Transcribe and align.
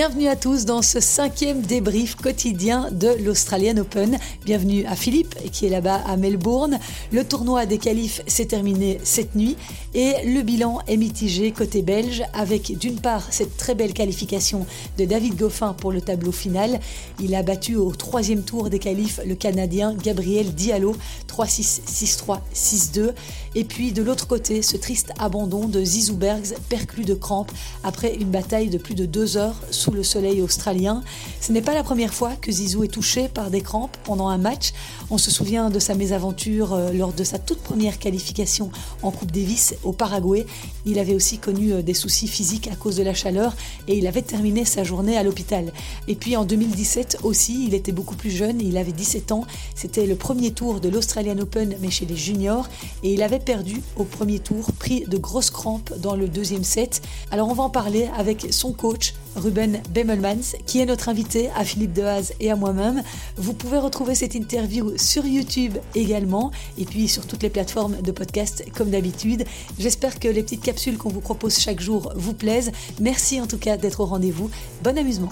Bienvenue 0.00 0.28
à 0.28 0.36
tous 0.36 0.64
dans 0.64 0.80
ce 0.80 0.98
cinquième 0.98 1.60
débrief 1.60 2.14
quotidien 2.14 2.88
de 2.90 3.08
l'Australian 3.22 3.76
Open. 3.76 4.18
Bienvenue 4.46 4.86
à 4.86 4.96
Philippe 4.96 5.34
qui 5.52 5.66
est 5.66 5.68
là-bas 5.68 6.00
à 6.06 6.16
Melbourne. 6.16 6.78
Le 7.12 7.22
tournoi 7.22 7.66
des 7.66 7.76
qualifs 7.76 8.22
s'est 8.26 8.46
terminé 8.46 8.98
cette 9.04 9.34
nuit 9.34 9.58
et 9.94 10.14
le 10.24 10.42
bilan 10.42 10.78
est 10.86 10.96
mitigé 10.96 11.50
côté 11.50 11.82
belge 11.82 12.22
avec 12.32 12.78
d'une 12.78 13.00
part 13.00 13.32
cette 13.32 13.56
très 13.56 13.74
belle 13.74 13.92
qualification 13.92 14.66
de 14.98 15.04
David 15.04 15.36
Goffin 15.36 15.72
pour 15.72 15.90
le 15.90 16.00
tableau 16.00 16.32
final. 16.32 16.78
Il 17.20 17.34
a 17.34 17.42
battu 17.42 17.74
au 17.76 17.90
troisième 17.90 18.42
tour 18.42 18.70
des 18.70 18.78
qualifs 18.78 19.20
le 19.26 19.34
Canadien 19.34 19.94
Gabriel 19.94 20.54
Diallo 20.54 20.94
3-6, 21.28 21.80
6-3, 21.86 22.38
6-2. 22.54 23.12
Et 23.56 23.64
puis 23.64 23.90
de 23.90 24.02
l'autre 24.02 24.28
côté, 24.28 24.62
ce 24.62 24.76
triste 24.76 25.12
abandon 25.18 25.66
de 25.66 25.82
Zizou 25.82 26.14
Bergs 26.14 26.54
perclus 26.68 27.04
de 27.04 27.14
crampes 27.14 27.50
après 27.82 28.14
une 28.14 28.30
bataille 28.30 28.68
de 28.68 28.78
plus 28.78 28.94
de 28.94 29.06
deux 29.06 29.36
heures 29.36 29.60
sous 29.72 29.90
le 29.90 30.04
soleil 30.04 30.40
australien. 30.40 31.02
Ce 31.40 31.50
n'est 31.50 31.62
pas 31.62 31.74
la 31.74 31.82
première 31.82 32.14
fois 32.14 32.32
que 32.40 32.52
Zizou 32.52 32.84
est 32.84 32.88
touché 32.88 33.28
par 33.28 33.50
des 33.50 33.60
crampes 33.60 33.96
pendant 34.04 34.28
un 34.28 34.38
match. 34.38 34.72
On 35.10 35.18
se 35.18 35.32
souvient 35.32 35.68
de 35.68 35.80
sa 35.80 35.94
mésaventure 35.94 36.74
euh, 36.74 36.92
lors 36.92 37.12
de 37.12 37.24
sa 37.24 37.38
toute 37.38 37.58
première 37.58 37.98
qualification 37.98 38.70
en 39.02 39.10
Coupe 39.10 39.32
Davis 39.32 39.74
au 39.84 39.92
Paraguay. 39.92 40.46
Il 40.86 40.98
avait 40.98 41.14
aussi 41.14 41.38
connu 41.38 41.72
euh, 41.72 41.82
des 41.82 41.94
soucis 41.94 42.28
physiques 42.28 42.68
à 42.68 42.76
cause 42.76 42.96
de 42.96 43.02
la 43.02 43.14
chaleur 43.14 43.54
et 43.88 43.96
il 43.96 44.06
avait 44.06 44.22
terminé 44.22 44.64
sa 44.64 44.84
journée 44.84 45.16
à 45.16 45.22
l'hôpital. 45.22 45.72
Et 46.08 46.14
puis 46.14 46.36
en 46.36 46.44
2017 46.44 47.18
aussi, 47.22 47.66
il 47.66 47.74
était 47.74 47.92
beaucoup 47.92 48.16
plus 48.16 48.30
jeune, 48.30 48.60
il 48.60 48.76
avait 48.76 48.92
17 48.92 49.32
ans. 49.32 49.44
C'était 49.74 50.06
le 50.06 50.16
premier 50.16 50.50
tour 50.52 50.80
de 50.80 50.88
l'Australian 50.88 51.38
Open 51.38 51.76
mais 51.80 51.90
chez 51.90 52.06
les 52.06 52.16
juniors 52.16 52.68
et 53.02 53.12
il 53.12 53.22
avait 53.22 53.38
perdu 53.38 53.82
au 53.96 54.04
premier 54.04 54.38
tour, 54.38 54.72
pris 54.78 55.04
de 55.06 55.16
grosses 55.16 55.50
crampes 55.50 55.92
dans 55.98 56.16
le 56.16 56.28
deuxième 56.28 56.64
set. 56.64 57.02
Alors 57.30 57.48
on 57.48 57.54
va 57.54 57.62
en 57.62 57.70
parler 57.70 58.08
avec 58.16 58.48
son 58.50 58.72
coach 58.72 59.14
Ruben 59.36 59.80
Bemelmans, 59.90 60.56
qui 60.66 60.80
est 60.80 60.86
notre 60.86 61.08
invité, 61.08 61.50
à 61.56 61.64
Philippe 61.64 61.92
Dehaze 61.92 62.32
et 62.40 62.50
à 62.50 62.56
moi-même. 62.56 63.02
Vous 63.36 63.52
pouvez 63.52 63.78
retrouver 63.78 64.14
cette 64.14 64.34
interview 64.34 64.96
sur 64.96 65.24
YouTube 65.26 65.78
également, 65.94 66.50
et 66.78 66.84
puis 66.84 67.08
sur 67.08 67.26
toutes 67.26 67.42
les 67.42 67.50
plateformes 67.50 68.00
de 68.02 68.12
podcast 68.12 68.64
comme 68.76 68.90
d'habitude. 68.90 69.44
J'espère 69.78 70.18
que 70.18 70.28
les 70.28 70.42
petites 70.42 70.62
capsules 70.62 70.98
qu'on 70.98 71.10
vous 71.10 71.20
propose 71.20 71.58
chaque 71.58 71.80
jour 71.80 72.12
vous 72.16 72.34
plaisent. 72.34 72.72
Merci 73.00 73.40
en 73.40 73.46
tout 73.46 73.58
cas 73.58 73.76
d'être 73.76 74.00
au 74.00 74.06
rendez-vous. 74.06 74.50
Bon 74.82 74.96
amusement. 74.98 75.30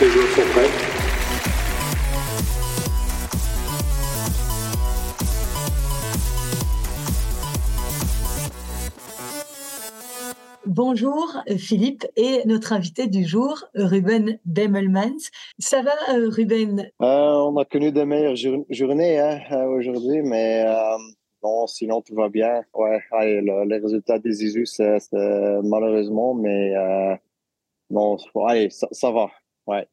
Les 0.00 0.10
joueurs 0.10 0.28
sont 0.34 0.42
prêts. 0.52 0.93
Bonjour 10.76 11.40
Philippe 11.56 12.04
et 12.16 12.40
notre 12.46 12.72
invité 12.72 13.06
du 13.06 13.24
jour, 13.24 13.64
Ruben 13.76 14.40
Bemelmans. 14.44 15.30
Ça 15.60 15.82
va 15.82 15.92
Ruben? 16.08 16.90
Euh, 17.00 17.32
On 17.46 17.56
a 17.58 17.64
connu 17.64 17.92
de 17.92 18.02
meilleures 18.02 18.34
journées 18.34 19.20
hein, 19.20 19.38
euh, 19.52 19.66
aujourd'hui, 19.66 20.22
mais 20.22 20.64
euh, 20.66 20.96
bon, 21.40 21.68
sinon 21.68 22.02
tout 22.02 22.16
va 22.16 22.28
bien. 22.28 22.62
Ouais, 22.74 23.00
les 23.40 23.78
résultats 23.78 24.18
des 24.18 24.42
ISU, 24.42 24.66
c'est 24.66 24.98
malheureusement, 25.62 26.34
mais 26.34 26.72
bon, 27.88 28.16
allez, 28.44 28.68
ça, 28.70 28.88
ça 28.90 29.12
va. 29.12 29.30
Ouais. 29.68 29.86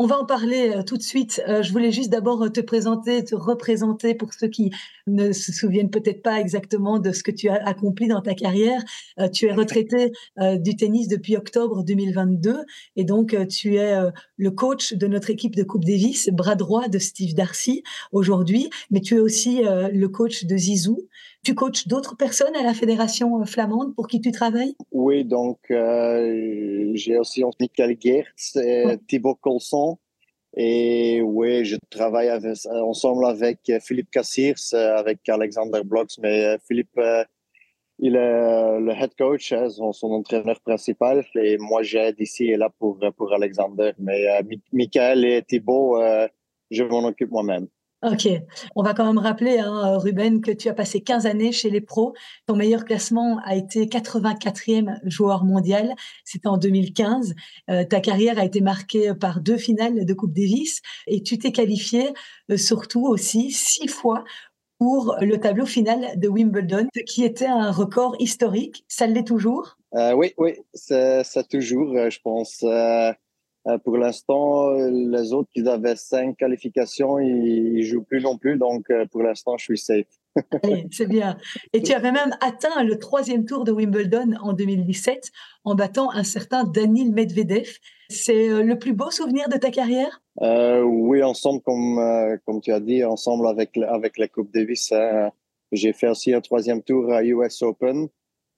On 0.00 0.06
va 0.06 0.16
en 0.16 0.24
parler 0.24 0.70
euh, 0.76 0.82
tout 0.84 0.96
de 0.96 1.02
suite. 1.02 1.42
Euh, 1.48 1.60
je 1.64 1.72
voulais 1.72 1.90
juste 1.90 2.10
d'abord 2.10 2.52
te 2.52 2.60
présenter, 2.60 3.24
te 3.24 3.34
représenter 3.34 4.14
pour 4.14 4.32
ceux 4.32 4.46
qui 4.46 4.70
ne 5.08 5.32
se 5.32 5.50
souviennent 5.50 5.90
peut-être 5.90 6.22
pas 6.22 6.38
exactement 6.38 7.00
de 7.00 7.10
ce 7.10 7.24
que 7.24 7.32
tu 7.32 7.48
as 7.48 7.56
accompli 7.66 8.06
dans 8.06 8.20
ta 8.20 8.34
carrière. 8.34 8.80
Euh, 9.18 9.28
tu 9.28 9.46
es 9.46 9.52
retraité 9.52 10.12
du 10.58 10.76
tennis 10.76 11.08
depuis 11.08 11.36
octobre 11.36 11.82
2022 11.82 12.58
et 12.94 13.04
donc 13.04 13.36
tu 13.48 13.76
es 13.76 13.98
le 14.36 14.50
coach 14.50 14.92
de 14.92 15.06
notre 15.08 15.30
équipe 15.30 15.56
de 15.56 15.64
Coupe 15.64 15.84
Davis, 15.84 16.28
bras 16.32 16.54
droit 16.54 16.88
de 16.88 16.98
Steve 16.98 17.34
Darcy 17.34 17.82
aujourd'hui, 18.12 18.70
mais 18.90 19.00
tu 19.00 19.16
es 19.16 19.18
aussi 19.18 19.62
le 19.62 20.06
coach 20.06 20.44
de 20.44 20.56
Zizou. 20.56 21.08
Tu 21.44 21.54
coaches 21.54 21.88
d'autres 21.88 22.16
personnes 22.16 22.54
à 22.56 22.62
la 22.62 22.74
fédération 22.74 23.44
flamande 23.46 23.94
pour 23.94 24.06
qui 24.06 24.20
tu 24.20 24.32
travailles? 24.32 24.74
Oui, 24.92 25.24
donc 25.24 25.58
j'ai 25.68 27.18
aussi 27.18 27.42
Michael 27.60 27.96
Geertz 27.98 28.56
et 28.56 28.98
Thibaut 29.06 29.36
Colson. 29.36 29.98
Et 30.56 31.20
oui, 31.22 31.64
je 31.64 31.76
travaille 31.90 32.30
ensemble 32.66 33.26
avec 33.26 33.70
Philippe 33.80 34.10
Cassirs, 34.10 34.56
avec 34.72 35.28
Alexander 35.28 35.82
Blocks, 35.84 36.18
mais 36.20 36.44
euh, 36.44 36.58
Philippe, 36.66 36.96
euh, 36.98 37.24
il 37.98 38.16
est 38.16 38.80
le 38.80 38.90
head 38.92 39.14
coach, 39.16 39.52
hein, 39.52 39.68
son, 39.68 39.92
entraîneur 40.10 40.60
principal, 40.60 41.24
et 41.34 41.58
moi 41.58 41.82
j'aide 41.82 42.16
ici 42.18 42.46
et 42.46 42.56
là 42.56 42.70
pour, 42.78 42.98
pour 43.16 43.32
Alexander. 43.32 43.92
Mais 43.98 44.28
euh, 44.28 44.42
Michael 44.72 45.24
et 45.24 45.42
Thibaut, 45.42 46.00
je 46.70 46.82
m'en 46.84 47.04
occupe 47.04 47.30
moi-même. 47.30 47.68
Ok, 48.04 48.28
on 48.76 48.84
va 48.84 48.94
quand 48.94 49.04
même 49.04 49.18
rappeler, 49.18 49.58
hein, 49.58 49.98
Ruben, 49.98 50.40
que 50.40 50.52
tu 50.52 50.68
as 50.68 50.74
passé 50.74 51.00
15 51.00 51.26
années 51.26 51.50
chez 51.50 51.68
les 51.68 51.80
pros. 51.80 52.14
Ton 52.46 52.54
meilleur 52.54 52.84
classement 52.84 53.40
a 53.44 53.56
été 53.56 53.86
84e 53.86 55.00
joueur 55.04 55.44
mondial. 55.44 55.96
C'était 56.24 56.46
en 56.46 56.58
2015. 56.58 57.34
Euh, 57.70 57.84
ta 57.84 57.98
carrière 57.98 58.38
a 58.38 58.44
été 58.44 58.60
marquée 58.60 59.14
par 59.14 59.40
deux 59.40 59.56
finales 59.56 60.04
de 60.06 60.14
Coupe 60.14 60.32
Davis 60.32 60.80
et 61.08 61.24
tu 61.24 61.38
t'es 61.38 61.50
qualifié 61.50 62.10
euh, 62.52 62.56
surtout 62.56 63.04
aussi 63.04 63.50
six 63.50 63.88
fois 63.88 64.22
pour 64.78 65.16
le 65.20 65.36
tableau 65.40 65.66
final 65.66 66.20
de 66.20 66.28
Wimbledon, 66.28 66.86
qui 67.04 67.24
était 67.24 67.46
un 67.46 67.72
record 67.72 68.14
historique. 68.20 68.84
Ça 68.86 69.08
l'est 69.08 69.26
toujours? 69.26 69.76
Euh, 69.94 70.12
Oui, 70.12 70.34
oui, 70.38 70.52
c'est 70.72 71.48
toujours, 71.50 71.96
je 72.08 72.20
pense. 72.22 72.64
Euh, 73.68 73.76
pour 73.76 73.98
l'instant, 73.98 74.72
les 74.72 75.32
autres 75.32 75.50
qui 75.52 75.66
avaient 75.68 75.96
cinq 75.96 76.36
qualifications, 76.38 77.18
ils, 77.18 77.74
ne 77.74 77.82
jouent 77.82 78.02
plus 78.02 78.22
non 78.22 78.38
plus. 78.38 78.56
Donc, 78.56 78.88
euh, 78.90 79.04
pour 79.06 79.22
l'instant, 79.22 79.58
je 79.58 79.64
suis 79.64 79.78
safe. 79.78 80.06
c'est 80.90 81.08
bien. 81.08 81.36
Et 81.72 81.82
tu 81.82 81.92
avais 81.92 82.12
même 82.12 82.34
atteint 82.40 82.82
le 82.82 82.98
troisième 82.98 83.44
tour 83.44 83.64
de 83.64 83.72
Wimbledon 83.72 84.34
en 84.40 84.52
2017 84.52 85.30
en 85.64 85.74
battant 85.74 86.10
un 86.12 86.22
certain 86.22 86.64
Daniil 86.64 87.12
Medvedev. 87.12 87.68
C'est 88.08 88.48
euh, 88.48 88.62
le 88.62 88.78
plus 88.78 88.94
beau 88.94 89.10
souvenir 89.10 89.48
de 89.50 89.58
ta 89.58 89.70
carrière? 89.70 90.22
Oui, 90.40 91.22
ensemble, 91.22 91.60
comme, 91.62 92.00
comme 92.46 92.60
tu 92.60 92.72
as 92.72 92.80
dit, 92.80 93.04
ensemble 93.04 93.48
avec, 93.48 93.76
avec 93.76 94.16
la 94.18 94.28
Coupe 94.28 94.52
Davis. 94.54 94.94
J'ai 95.72 95.92
fait 95.92 96.08
aussi 96.08 96.32
un 96.32 96.40
troisième 96.40 96.80
tour 96.80 97.12
à 97.12 97.22
US 97.24 97.60
Open. 97.62 98.08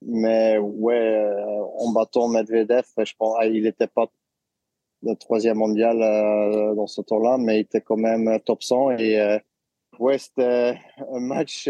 Mais 0.03 0.59
ouais, 0.59 1.27
en 1.79 1.93
battant 1.93 2.29
Medvedev, 2.29 2.85
je 2.99 3.13
pense, 3.19 3.37
ah, 3.41 3.47
il 3.47 3.65
n'était 3.65 3.87
pas 3.87 4.11
le 5.03 5.15
troisième 5.15 5.59
mondial 5.59 6.03
euh, 6.03 6.75
dans 6.75 6.87
ce 6.87 7.01
tour-là, 7.01 7.39
mais 7.39 7.59
il 7.59 7.61
était 7.61 7.81
quand 7.81 7.97
même 7.97 8.29
euh, 8.29 8.39
top 8.39 8.63
100. 8.63 8.93
Et 8.93 9.21
euh, 9.21 9.39
ouais, 9.99 10.19
c'était 10.19 10.79
un 11.13 11.21
match 11.21 11.69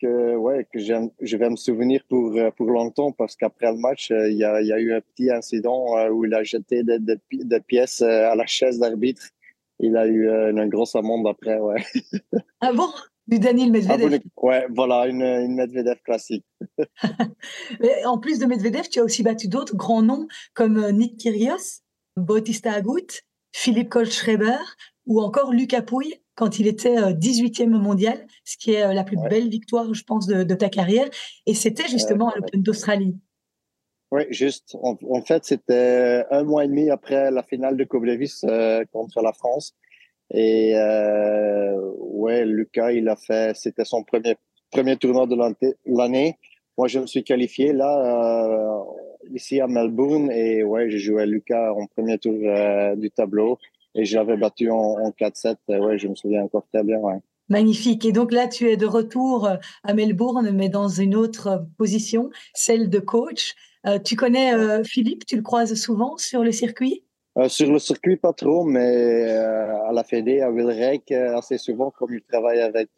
que, 0.00 0.36
ouais, 0.36 0.66
que 0.72 0.78
je 0.78 1.36
vais 1.36 1.50
me 1.50 1.56
souvenir 1.56 2.02
pour, 2.08 2.36
pour 2.56 2.66
longtemps 2.66 3.12
parce 3.12 3.36
qu'après 3.36 3.72
le 3.72 3.78
match, 3.78 4.10
il 4.10 4.36
y, 4.36 4.44
a, 4.44 4.60
y, 4.62 4.72
a, 4.72 4.78
eu 4.78 4.92
un 4.94 5.00
petit 5.00 5.30
incident 5.30 6.08
où 6.10 6.24
il 6.24 6.34
a 6.34 6.42
jeté 6.42 6.82
des, 6.82 6.98
des, 6.98 7.60
pièces 7.60 8.02
à 8.02 8.34
la 8.34 8.46
chaise 8.46 8.78
d'arbitre. 8.78 9.22
Il 9.78 9.96
a 9.96 10.06
eu 10.06 10.28
une 10.28 10.68
grosse 10.68 10.94
amende 10.94 11.26
après, 11.26 11.58
ouais. 11.58 11.82
Ah 12.60 12.72
bon? 12.72 12.88
Du 13.28 13.38
Daniel 13.38 13.70
Medvedev? 13.70 14.20
Ah, 14.20 14.42
ouais, 14.42 14.66
voilà, 14.74 15.06
une, 15.06 15.22
une 15.22 15.54
Medvedev 15.54 16.00
classique. 16.04 16.44
en 18.04 18.18
plus 18.18 18.40
de 18.40 18.46
Medvedev, 18.46 18.88
tu 18.88 18.98
as 18.98 19.04
aussi 19.04 19.22
battu 19.22 19.46
d'autres 19.46 19.76
grands 19.76 20.02
noms 20.02 20.26
comme 20.54 20.90
Nick 20.90 21.18
Kyrgios, 21.18 21.82
Bautista 22.16 22.72
Agut, 22.72 23.22
Philippe 23.52 23.90
Kohlschreiber 23.90 24.58
ou 25.06 25.20
encore 25.20 25.52
Lucas 25.52 25.82
Pouille 25.82 26.14
quand 26.34 26.58
il 26.58 26.66
était 26.66 26.96
18e 26.96 27.62
euh, 27.62 27.78
mondial, 27.78 28.26
ce 28.44 28.56
qui 28.56 28.72
est 28.72 28.82
euh, 28.82 28.94
la 28.94 29.04
plus 29.04 29.18
belle 29.28 29.48
victoire, 29.48 29.92
je 29.92 30.02
pense, 30.04 30.26
de, 30.26 30.54
ta 30.54 30.68
carrière. 30.68 31.08
Et 31.46 31.54
c'était 31.54 31.88
justement 31.88 32.30
à 32.30 32.36
l'Open 32.36 32.62
d'Australie. 32.62 33.16
Oui, 34.10 34.22
juste. 34.30 34.76
En, 34.82 35.22
fait, 35.22 35.44
c'était 35.44 36.24
un 36.30 36.42
mois 36.44 36.64
et 36.64 36.68
demi 36.68 36.90
après 36.90 37.30
la 37.30 37.42
finale 37.42 37.76
de 37.76 37.84
Coupe 37.84 38.06
Davis 38.06 38.44
euh, 38.44 38.84
contre 38.92 39.22
la 39.22 39.32
France. 39.32 39.74
Et 40.34 40.74
ouais, 41.98 42.46
Lucas, 42.46 42.92
il 42.92 43.08
a 43.08 43.16
fait, 43.16 43.54
c'était 43.54 43.84
son 43.84 44.02
premier 44.02 44.36
premier 44.70 44.96
tournoi 44.96 45.26
de 45.26 45.36
l'année. 45.84 46.38
Moi, 46.78 46.88
je 46.88 47.00
me 47.00 47.06
suis 47.06 47.22
qualifié 47.22 47.74
là 47.74 48.82
ici 49.30 49.60
à 49.60 49.66
Melbourne 49.66 50.30
et 50.30 50.62
ouais, 50.64 50.90
j'ai 50.90 50.98
joué 50.98 51.22
à 51.22 51.26
Lucas 51.26 51.72
en 51.72 51.86
premier 51.86 52.18
tour 52.18 52.38
euh, 52.42 52.94
du 52.96 53.10
tableau 53.10 53.58
et 53.94 54.04
je 54.04 54.16
l'avais 54.16 54.36
battu 54.36 54.70
en, 54.70 55.10
4-7. 55.10 55.56
Ouais, 55.68 55.98
je 55.98 56.08
me 56.08 56.14
souviens 56.14 56.42
encore 56.42 56.66
très 56.72 56.82
bien. 56.82 56.98
Ouais. 56.98 57.18
Magnifique. 57.48 58.04
Et 58.04 58.12
donc 58.12 58.32
là, 58.32 58.48
tu 58.48 58.70
es 58.70 58.76
de 58.76 58.86
retour 58.86 59.46
euh, 59.46 59.56
à 59.84 59.94
Melbourne, 59.94 60.50
mais 60.52 60.68
dans 60.68 60.88
une 60.88 61.14
autre 61.14 61.66
position, 61.76 62.30
celle 62.54 62.88
de 62.88 62.98
coach. 62.98 63.54
Euh, 63.86 63.98
tu 63.98 64.14
connais 64.14 64.84
Philippe, 64.84 65.26
tu 65.26 65.36
le 65.36 65.42
croises 65.42 65.74
souvent 65.74 66.16
sur 66.16 66.44
le 66.44 66.52
circuit? 66.52 67.04
Sur 67.48 67.72
le 67.72 67.78
circuit, 67.78 68.16
pas 68.16 68.32
trop, 68.32 68.62
mais 68.62 69.30
à 69.32 69.90
la 69.90 70.04
Fédé, 70.04 70.40
à 70.40 70.50
Wilrijk, 70.50 71.10
assez 71.10 71.58
souvent, 71.58 71.90
comme 71.90 72.14
il 72.14 72.20
travaille 72.22 72.60
avec 72.60 72.90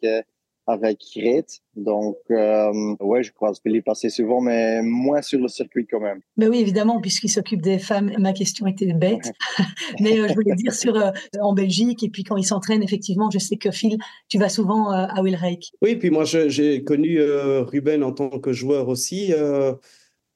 avec 0.67 0.99
Red. 1.15 1.45
Donc, 1.75 2.17
euh, 2.31 2.95
ouais, 2.99 3.23
je 3.23 3.31
croise 3.31 3.59
Philippe 3.61 3.87
assez 3.87 4.09
souvent, 4.09 4.41
mais 4.41 4.81
moins 4.81 5.21
sur 5.21 5.39
le 5.39 5.47
circuit 5.47 5.85
quand 5.85 5.99
même. 5.99 6.21
Mais 6.37 6.47
oui, 6.47 6.59
évidemment, 6.59 6.99
puisqu'il 7.01 7.29
s'occupe 7.29 7.61
des 7.61 7.79
femmes. 7.79 8.11
Ma 8.17 8.33
question 8.33 8.65
était 8.65 8.91
bête, 8.93 9.31
mais 9.99 10.19
euh, 10.19 10.27
je 10.27 10.33
voulais 10.33 10.55
dire 10.55 10.73
sur 10.73 10.95
euh, 10.95 11.11
en 11.39 11.53
Belgique 11.53 12.03
et 12.03 12.09
puis 12.09 12.23
quand 12.23 12.37
il 12.37 12.45
s'entraîne, 12.45 12.81
effectivement, 12.81 13.29
je 13.29 13.39
sais 13.39 13.57
que 13.57 13.71
Phil, 13.71 13.97
tu 14.27 14.37
vas 14.39 14.49
souvent 14.49 14.91
euh, 14.91 15.05
à 15.07 15.21
Wilrake. 15.21 15.71
Oui, 15.81 15.95
puis 15.95 16.09
moi, 16.09 16.23
j'ai 16.25 16.83
connu 16.83 17.19
Ruben 17.21 18.03
en 18.03 18.11
tant 18.11 18.29
que 18.39 18.53
joueur 18.53 18.87
aussi. 18.87 19.33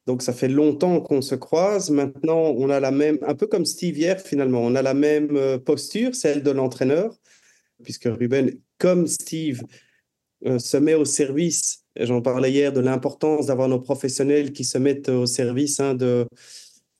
donc, 0.05 0.21
ça 0.21 0.33
fait 0.33 0.47
longtemps 0.47 1.01
qu'on 1.01 1.21
se 1.21 1.35
croise. 1.35 1.89
Maintenant, 1.89 2.53
on 2.57 2.69
a 2.69 2.79
la 2.79 2.91
même, 2.91 3.17
un 3.21 3.35
peu 3.35 3.47
comme 3.47 3.65
Steve 3.65 3.97
hier, 3.97 4.19
finalement, 4.19 4.61
on 4.61 4.75
a 4.75 4.81
la 4.81 4.93
même 4.93 5.59
posture, 5.65 6.13
celle 6.13 6.43
de 6.43 6.51
l'entraîneur, 6.51 7.15
puisque 7.83 8.05
Ruben, 8.05 8.51
comme 8.77 9.07
Steve, 9.07 9.63
se 10.43 10.77
met 10.77 10.95
au 10.95 11.05
service, 11.05 11.83
j'en 11.99 12.21
parlais 12.21 12.51
hier, 12.51 12.71
de 12.71 12.79
l'importance 12.79 13.47
d'avoir 13.47 13.67
nos 13.67 13.79
professionnels 13.79 14.51
qui 14.53 14.63
se 14.63 14.77
mettent 14.77 15.09
au 15.09 15.25
service 15.25 15.79
hein, 15.79 15.95
de, 15.95 16.25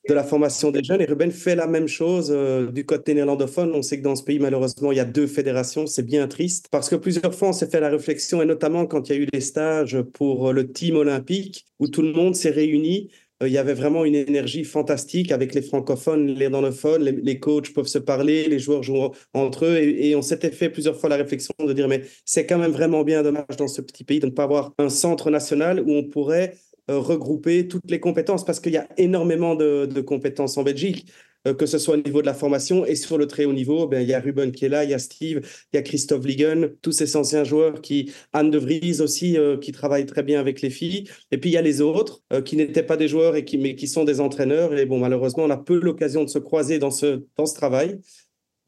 de 0.08 0.14
la 0.14 0.24
formation 0.24 0.72
des 0.72 0.84
jeunes. 0.84 1.02
Et 1.02 1.06
Ruben 1.06 1.32
fait 1.32 1.56
la 1.56 1.68
même 1.68 1.88
chose 1.88 2.32
euh, 2.32 2.72
du 2.72 2.86
côté 2.86 3.14
néerlandophone. 3.14 3.72
On 3.74 3.82
sait 3.82 3.98
que 4.00 4.04
dans 4.04 4.16
ce 4.16 4.24
pays, 4.24 4.40
malheureusement, 4.40 4.92
il 4.92 4.98
y 4.98 5.02
a 5.02 5.06
deux 5.06 5.28
fédérations. 5.28 5.88
C'est 5.88 6.04
bien 6.04 6.28
triste 6.28 6.68
parce 6.72 6.90
que 6.90 6.96
plusieurs 6.96 7.34
fois, 7.34 7.50
on 7.50 7.54
s'est 7.54 7.70
fait 7.70 7.80
la 7.80 7.90
réflexion, 7.90 8.42
et 8.42 8.46
notamment 8.46 8.86
quand 8.86 9.10
il 9.10 9.16
y 9.16 9.20
a 9.20 9.22
eu 9.22 9.28
les 9.32 9.42
stages 9.42 10.02
pour 10.02 10.52
le 10.52 10.72
team 10.72 10.96
olympique, 10.96 11.66
où 11.80 11.88
tout 11.88 12.02
le 12.02 12.12
monde 12.12 12.36
s'est 12.36 12.50
réuni 12.50 13.10
euh, 13.42 13.48
il 13.48 13.54
y 13.54 13.58
avait 13.58 13.74
vraiment 13.74 14.06
une 14.06 14.16
énergie 14.16 14.64
fantastique 14.64 15.32
avec 15.32 15.54
les 15.54 15.62
francophones, 15.62 16.28
les 16.28 16.36
néerlandophones, 16.36 17.04
les, 17.04 17.40
coachs 17.40 17.74
peuvent 17.74 17.88
se 17.88 18.00
parler, 18.00 18.48
les 18.48 18.60
joueurs 18.60 18.84
jouent 18.84 19.12
entre 19.34 19.66
eux. 19.66 19.78
Et, 19.78 20.16
on 20.16 20.22
s'était 20.22 20.52
fait 20.52 20.70
plusieurs 20.70 21.00
fois 21.00 21.10
la 21.10 21.16
réflexion 21.16 21.54
de 21.66 21.74
dire, 21.74 21.88
mais 21.88 22.04
c'est 22.26 22.46
quand 22.46 22.58
même 22.58 22.72
vraiment 22.72 23.04
bien 23.04 23.24
dommage 23.24 23.56
dans 23.58 23.68
ce 23.68 23.82
petit 23.82 24.04
pays 24.04 24.20
de 24.20 24.26
ne 24.26 24.32
pas 24.32 24.44
avoir 24.44 24.74
un 24.78 24.90
centre 24.90 25.30
national 25.30 25.82
où 25.82 25.92
on 25.94 26.04
pourrait 26.04 26.56
euh, 26.90 27.00
regrouper 27.00 27.68
toutes 27.68 27.90
les 27.90 28.00
compétences 28.00 28.44
parce 28.44 28.60
qu'il 28.60 28.74
y 28.74 28.78
a 28.78 28.88
énormément 28.98 29.56
de 29.56 30.02
compétences 30.02 30.58
en 30.58 30.64
Belgique. 30.64 31.06
Euh, 31.48 31.54
que 31.54 31.66
ce 31.66 31.78
soit 31.78 31.96
au 31.96 32.02
niveau 32.02 32.22
de 32.22 32.26
la 32.26 32.34
formation 32.34 32.86
et 32.86 32.96
sur 32.96 33.18
le 33.18 33.26
très 33.26 33.46
haut 33.46 33.54
niveau, 33.54 33.88
ben, 33.88 34.02
il 34.02 34.10
y 34.10 34.14
a 34.14 34.20
Ruben 34.20 34.52
qui 34.52 34.66
est 34.66 34.70
là, 34.70 34.84
il 34.84 34.90
y 34.90 34.94
a 34.94 35.00
Steve, 35.00 35.42
il 35.72 35.78
y 35.78 35.80
a 35.80 35.82
Christophe 35.82 36.26
Ligon, 36.26 36.72
tous 36.82 36.92
ces 36.92 37.16
anciens 37.16 37.46
joueurs 37.46 37.82
qui, 37.82 38.12
Anne 38.34 38.52
de 38.52 38.58
Vries 38.58 39.00
aussi, 39.00 39.38
euh, 39.38 39.58
qui 39.58 39.72
travaille 39.72 40.06
très 40.06 40.22
bien 40.22 40.40
avec 40.40 40.62
les 40.62 40.70
filles. 40.70 41.06
Et 41.32 41.38
puis 41.38 41.50
il 41.50 41.54
y 41.54 41.58
a 41.58 41.62
les 41.62 41.80
autres 41.80 42.22
euh, 42.34 42.42
qui 42.42 42.58
n'étaient 42.58 42.84
pas 42.84 42.98
des 42.98 43.08
joueurs 43.08 43.38
et 43.38 43.46
qui, 43.46 43.58
mais 43.58 43.76
qui 43.76 43.88
sont 43.88 44.04
des 44.04 44.20
entraîneurs. 44.20 44.78
Et 44.78 44.86
bon, 44.86 45.00
malheureusement, 45.00 45.44
on 45.46 45.50
a 45.50 45.58
peu 45.58 45.80
l'occasion 45.80 46.24
de 46.26 46.30
se 46.30 46.40
croiser 46.40 46.78
dans 46.78 46.92
ce, 46.92 47.24
dans 47.38 47.46
ce 47.46 47.56
travail. 47.56 48.00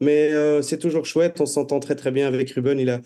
Mais 0.00 0.32
c'est 0.62 0.78
toujours 0.78 1.06
chouette, 1.06 1.40
on 1.40 1.46
s'entend 1.46 1.78
très 1.78 1.94
très 1.94 2.10
bien 2.10 2.26
avec 2.26 2.50
Ruben. 2.50 2.76
Il 2.80 2.90
a, 2.90 3.00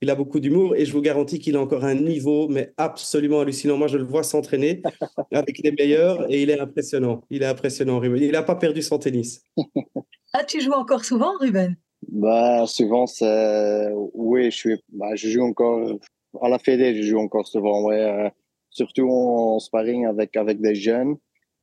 il 0.00 0.10
a 0.10 0.14
beaucoup 0.14 0.38
d'humour 0.38 0.76
et 0.76 0.84
je 0.84 0.92
vous 0.92 1.00
garantis 1.00 1.38
qu'il 1.38 1.56
a 1.56 1.60
encore 1.60 1.84
un 1.84 1.94
niveau, 1.94 2.48
mais 2.48 2.72
absolument 2.76 3.40
hallucinant. 3.40 3.76
Moi, 3.76 3.88
je 3.88 3.98
le 3.98 4.04
vois 4.04 4.22
s'entraîner 4.22 4.82
avec 5.32 5.58
les 5.58 5.72
meilleurs 5.72 6.30
et 6.30 6.42
il 6.42 6.50
est 6.50 6.60
impressionnant. 6.60 7.24
Il 7.30 7.42
est 7.42 7.46
impressionnant, 7.46 7.98
Ruben. 7.98 8.22
Il 8.22 8.32
n'a 8.32 8.42
pas 8.42 8.54
perdu 8.54 8.82
son 8.82 8.98
tennis. 8.98 9.42
ah, 10.32 10.44
tu 10.44 10.60
joues 10.60 10.72
encore 10.72 11.04
souvent, 11.04 11.32
Ruben? 11.40 11.76
Bah, 12.06 12.64
Souvent, 12.66 13.06
c'est. 13.06 13.88
Oui, 14.14 14.50
je, 14.50 14.56
suis... 14.56 14.84
Bah, 14.92 15.16
je 15.16 15.28
joue 15.28 15.42
encore. 15.42 15.98
À 16.40 16.48
la 16.48 16.58
Fédé, 16.58 16.94
je 16.94 17.02
joue 17.02 17.18
encore 17.18 17.48
souvent, 17.48 17.82
ouais. 17.84 18.00
Euh, 18.00 18.30
surtout 18.70 19.08
en 19.10 19.58
sparring 19.58 20.06
avec, 20.06 20.36
avec 20.36 20.60
des 20.60 20.74
jeunes. 20.74 21.16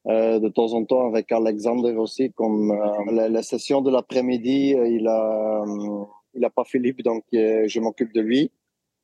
Euh, 0.07 0.39
de 0.39 0.49
temps 0.49 0.73
en 0.73 0.83
temps 0.85 1.07
avec 1.07 1.31
Alexander 1.31 1.93
aussi, 1.93 2.31
comme 2.33 2.69
euh, 2.71 3.11
la, 3.11 3.27
la, 3.27 3.41
session 3.41 3.81
de 3.81 3.89
l'après-midi, 3.89 4.75
il 4.87 5.07
a 5.07 5.63
il 6.35 6.41
n'a 6.41 6.49
pas 6.49 6.65
Philippe, 6.65 7.01
donc 7.01 7.23
euh, 7.33 7.63
je 7.67 7.79
m'occupe 7.79 8.13
de 8.13 8.21
lui. 8.21 8.51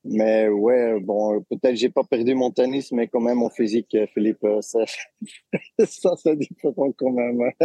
Mais 0.03 0.49
ouais, 0.49 0.99
bon, 0.99 1.41
peut-être 1.49 1.75
j'ai 1.75 1.89
pas 1.89 2.03
perdu 2.03 2.33
mon 2.33 2.51
tennis, 2.51 2.91
mais 2.91 3.07
quand 3.07 3.21
même 3.21 3.37
mon 3.37 3.49
physique, 3.49 3.93
euh, 3.95 4.07
Philippe, 4.07 4.43
euh, 4.43 4.59
ça, 4.61 4.79
ça 5.85 6.15
c'est 6.17 6.35
différent 6.35 6.91
quand 6.97 7.11
même. 7.11 7.51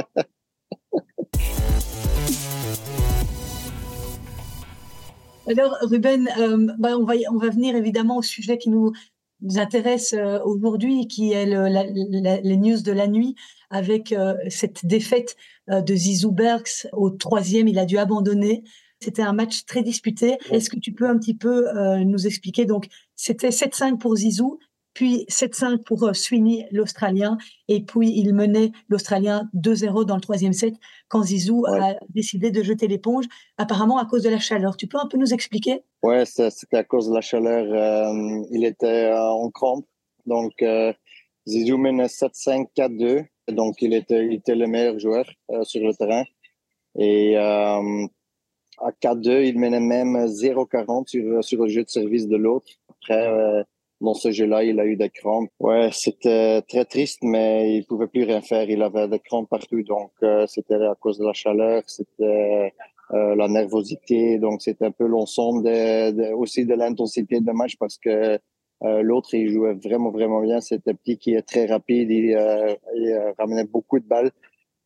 Alors, 5.49 5.77
Ruben, 5.83 6.29
bah, 6.79 6.99
on, 6.99 7.05
va, 7.05 7.15
on 7.31 7.39
va 7.39 7.51
venir 7.51 7.77
évidemment 7.77 8.17
au 8.17 8.23
sujet 8.23 8.59
qui 8.59 8.69
nous, 8.69 8.91
intéresse 9.57 10.13
aujourd'hui, 10.45 11.07
qui 11.07 11.33
est 11.33 11.47
les 11.47 12.57
news 12.57 12.83
de 12.83 12.91
la 12.91 13.07
nuit, 13.07 13.37
avec 13.71 14.13
cette 14.49 14.85
défaite 14.85 15.37
de 15.69 15.95
Zizou 15.95 16.33
Bergs 16.33 16.89
au 16.93 17.11
troisième. 17.11 17.69
Il 17.69 17.79
a 17.79 17.85
dû 17.85 17.97
abandonner. 17.97 18.65
C'était 19.01 19.23
un 19.23 19.33
match 19.33 19.65
très 19.67 19.83
disputé. 19.83 20.39
Est-ce 20.51 20.71
que 20.71 20.79
tu 20.79 20.93
peux 20.93 21.09
un 21.09 21.19
petit 21.19 21.35
peu 21.35 21.69
euh, 21.69 22.05
nous 22.05 22.27
expliquer? 22.27 22.65
Donc, 22.65 22.87
c'était 23.15 23.51
7-5 23.51 23.99
pour 23.99 24.17
Zizou, 24.17 24.59
puis 24.95 25.27
7-5 25.29 25.85
pour 25.85 26.05
euh, 26.05 26.15
Sweeney, 26.15 26.67
l'Australien, 26.73 27.37
et 27.69 27.83
puis 27.85 28.11
il 28.17 28.35
menait 28.35 28.73
l'Australien 28.89 29.51
2-0 29.55 30.07
dans 30.07 30.15
le 30.15 30.23
troisième 30.23 30.55
set 30.55 30.75
quand 31.09 31.25
Zizou 31.25 31.67
a 31.67 31.95
décidé 32.09 32.51
de 32.51 32.63
jeter 32.63 32.89
l'éponge, 32.89 33.27
apparemment 33.59 33.99
à 33.99 34.07
cause 34.07 34.23
de 34.23 34.31
la 34.31 34.39
chaleur. 34.39 34.77
Tu 34.79 34.87
peux 34.87 34.99
un 34.99 35.07
peu 35.07 35.19
nous 35.19 35.35
expliquer? 35.35 35.83
Ouais, 36.03 36.25
c'était 36.25 36.79
à 36.79 36.85
cause 36.85 37.11
de 37.11 37.15
la 37.15 37.21
chaleur. 37.21 37.67
Euh, 37.67 38.45
il 38.51 38.65
était 38.65 39.13
en 39.13 39.51
crampe, 39.51 39.87
donc 40.25 40.65
Zizou 41.47 41.77
menait 41.77 42.07
7-5, 42.07 42.69
4-2, 42.75 43.27
donc 43.53 43.83
il 43.83 43.93
était, 43.93 44.25
il 44.25 44.35
était 44.35 44.55
le 44.55 44.67
meilleur 44.67 44.99
joueur 44.99 45.27
sur 45.65 45.87
le 45.87 45.95
terrain. 45.95 46.25
Et 46.99 47.37
à 48.79 48.91
4-2, 48.91 49.45
il 49.45 49.59
menait 49.59 49.81
même 49.81 50.17
0-40 50.27 51.09
sur, 51.09 51.45
sur 51.45 51.63
le 51.63 51.69
jeu 51.69 51.85
de 51.85 51.89
service 51.89 52.29
de 52.29 52.37
l'autre. 52.37 52.67
Après, 52.89 53.27
euh, 53.27 53.63
dans 54.01 54.15
ce 54.15 54.31
jeu-là, 54.31 54.65
il 54.65 54.79
a 54.81 54.87
eu 54.87 54.97
des 54.97 55.11
crampes. 55.11 55.51
Ouais, 55.61 55.89
c'était 55.93 56.63
très 56.63 56.85
triste, 56.85 57.21
mais 57.23 57.77
il 57.77 57.87
pouvait 57.87 58.07
plus 58.07 58.25
rien 58.25 58.43
faire. 58.43 58.69
Il 58.69 58.83
avait 58.83 59.09
des 59.09 59.19
crampes 59.19 59.49
partout, 59.49 59.83
donc 59.83 60.11
euh, 60.23 60.47
c'était 60.47 60.75
à 60.75 60.95
cause 61.01 61.19
de 61.19 61.25
la 61.25 61.33
chaleur, 61.33 61.83
c'était 61.87 62.73
euh, 63.13 63.35
la 63.35 63.49
nervosité, 63.49 64.39
donc 64.39 64.61
c'était 64.61 64.87
un 64.87 64.91
peu 64.91 65.07
l'ensemble 65.07 65.63
de, 65.63 66.33
aussi 66.35 66.67
de 66.67 66.75
l'intensité 66.75 67.41
de 67.41 67.53
match 67.53 67.77
parce 67.79 67.99
que 67.99 68.39
l'autre, 68.83 69.33
il 69.33 69.49
jouait 69.51 69.73
vraiment, 69.73 70.11
vraiment 70.11 70.43
bien. 70.43 70.61
C'était 70.61 70.93
petit 70.93 71.17
qui 71.17 71.35
est 71.35 71.43
très 71.43 71.65
rapide, 71.65 72.11
il, 72.11 72.39
il 72.95 73.35
ramenait 73.39 73.65
beaucoup 73.65 73.99
de 73.99 74.05
balles. 74.05 74.31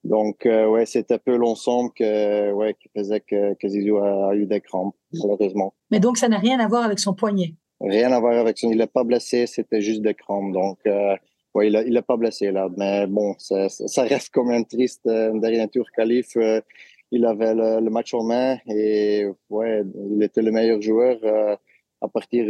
Donc, 0.05 0.47
euh, 0.47 0.67
ouais, 0.67 0.87
c'est 0.87 1.11
un 1.13 1.19
peu 1.19 1.37
l'ensemble 1.37 1.91
que, 1.93 2.53
ouais, 2.53 2.75
qui 2.75 2.89
faisait 2.97 3.21
que, 3.21 3.55
que 3.55 3.69
Zizou 3.69 3.99
a, 3.99 4.35
eu 4.35 4.47
des 4.47 4.61
crampes, 4.61 4.97
malheureusement. 5.13 5.75
Mais 5.91 6.01
donc, 6.01 6.17
ça 6.17 6.29
n'a 6.29 6.39
rien 6.39 6.59
à 6.59 6.69
voir 6.69 6.85
avec 6.85 6.99
son 6.99 7.15
poignet? 7.15 7.55
Rien 7.81 8.11
à 8.13 8.21
voir 8.21 8.39
avec 8.39 8.59
son... 8.59 8.71
Il 8.71 8.79
n'est 8.79 8.87
pas 8.87 9.05
blessé, 9.05 9.47
c'était 9.47 9.81
juste 9.83 10.01
des 10.03 10.15
crampes. 10.15 10.53
Donc, 10.53 10.79
euh, 10.87 11.17
ouais, 11.55 11.69
il 11.69 11.85
il 11.87 12.03
pas 12.03 12.17
blessé, 12.17 12.51
là. 12.51 12.69
Mais 12.77 13.07
bon, 13.07 13.35
ça, 13.39 13.69
ça 13.69 14.03
reste 14.03 14.31
quand 14.33 14.45
même 14.45 14.65
triste. 14.65 15.07
Euh, 15.07 15.39
dernier 15.39 15.69
tour 15.69 15.87
qualif, 15.95 16.37
euh, 16.37 16.61
il 17.11 17.27
avait 17.27 17.55
le, 17.55 17.81
le, 17.81 17.91
match 17.91 18.15
en 18.15 18.23
main 18.23 18.59
et, 18.69 19.27
ouais, 19.51 19.83
il 20.13 20.23
était 20.23 20.43
le 20.43 20.53
meilleur 20.53 20.81
joueur. 20.81 21.19
Euh, 21.25 21.57
à 22.03 22.09
partir, 22.09 22.47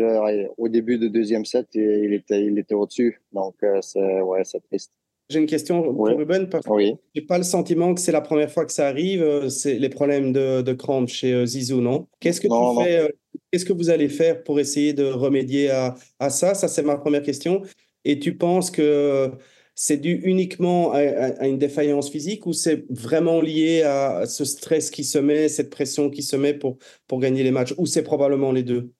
au 0.58 0.68
début 0.68 0.96
du 0.96 1.10
deuxième 1.10 1.44
set, 1.44 1.66
il 1.74 2.14
était, 2.14 2.44
il 2.44 2.56
était 2.56 2.74
au-dessus. 2.74 3.20
Donc, 3.32 3.56
c'est, 3.80 4.20
ouais, 4.20 4.44
c'est 4.44 4.60
triste. 4.60 4.92
J'ai 5.30 5.38
une 5.38 5.46
question 5.46 5.80
pour 5.82 6.08
Ruben 6.08 6.48
parce 6.48 6.66
que 6.66 6.72
je 6.80 6.92
n'ai 7.14 7.24
pas 7.24 7.38
le 7.38 7.44
sentiment 7.44 7.94
que 7.94 8.00
c'est 8.00 8.10
la 8.10 8.20
première 8.20 8.50
fois 8.50 8.66
que 8.66 8.72
ça 8.72 8.88
arrive, 8.88 9.22
euh, 9.22 9.48
c'est 9.48 9.78
les 9.78 9.88
problèmes 9.88 10.32
de, 10.32 10.60
de 10.60 10.72
crampes 10.72 11.08
chez 11.08 11.32
euh, 11.32 11.46
Zizou, 11.46 11.80
non? 11.80 12.08
Qu'est-ce 12.18 12.40
que 12.40 12.48
tu 12.48 12.82
fais 12.82 12.98
euh, 12.98 13.08
Qu'est-ce 13.52 13.64
que 13.64 13.72
vous 13.72 13.90
allez 13.90 14.08
faire 14.08 14.42
pour 14.42 14.58
essayer 14.58 14.92
de 14.92 15.04
remédier 15.04 15.70
à, 15.70 15.94
à 16.18 16.30
ça? 16.30 16.54
Ça, 16.54 16.66
c'est 16.66 16.82
ma 16.82 16.96
première 16.96 17.22
question. 17.22 17.62
Et 18.04 18.18
tu 18.18 18.36
penses 18.36 18.72
que 18.72 19.30
c'est 19.76 19.98
dû 19.98 20.20
uniquement 20.24 20.92
à, 20.92 21.46
une 21.46 21.58
défaillance 21.58 22.10
physique 22.10 22.46
ou 22.46 22.52
c'est 22.52 22.84
vraiment 22.90 23.40
lié 23.40 23.82
à 23.82 24.26
ce 24.26 24.44
stress 24.44 24.90
qui 24.90 25.04
se 25.04 25.18
met, 25.18 25.48
cette 25.48 25.70
pression 25.70 26.10
qui 26.10 26.22
se 26.22 26.34
met 26.34 26.54
pour, 26.54 26.78
pour 27.06 27.20
gagner 27.20 27.44
les 27.44 27.52
matchs? 27.52 27.72
Ou 27.78 27.86
c'est 27.86 28.02
probablement 28.02 28.50
les 28.50 28.64
deux? 28.64 28.90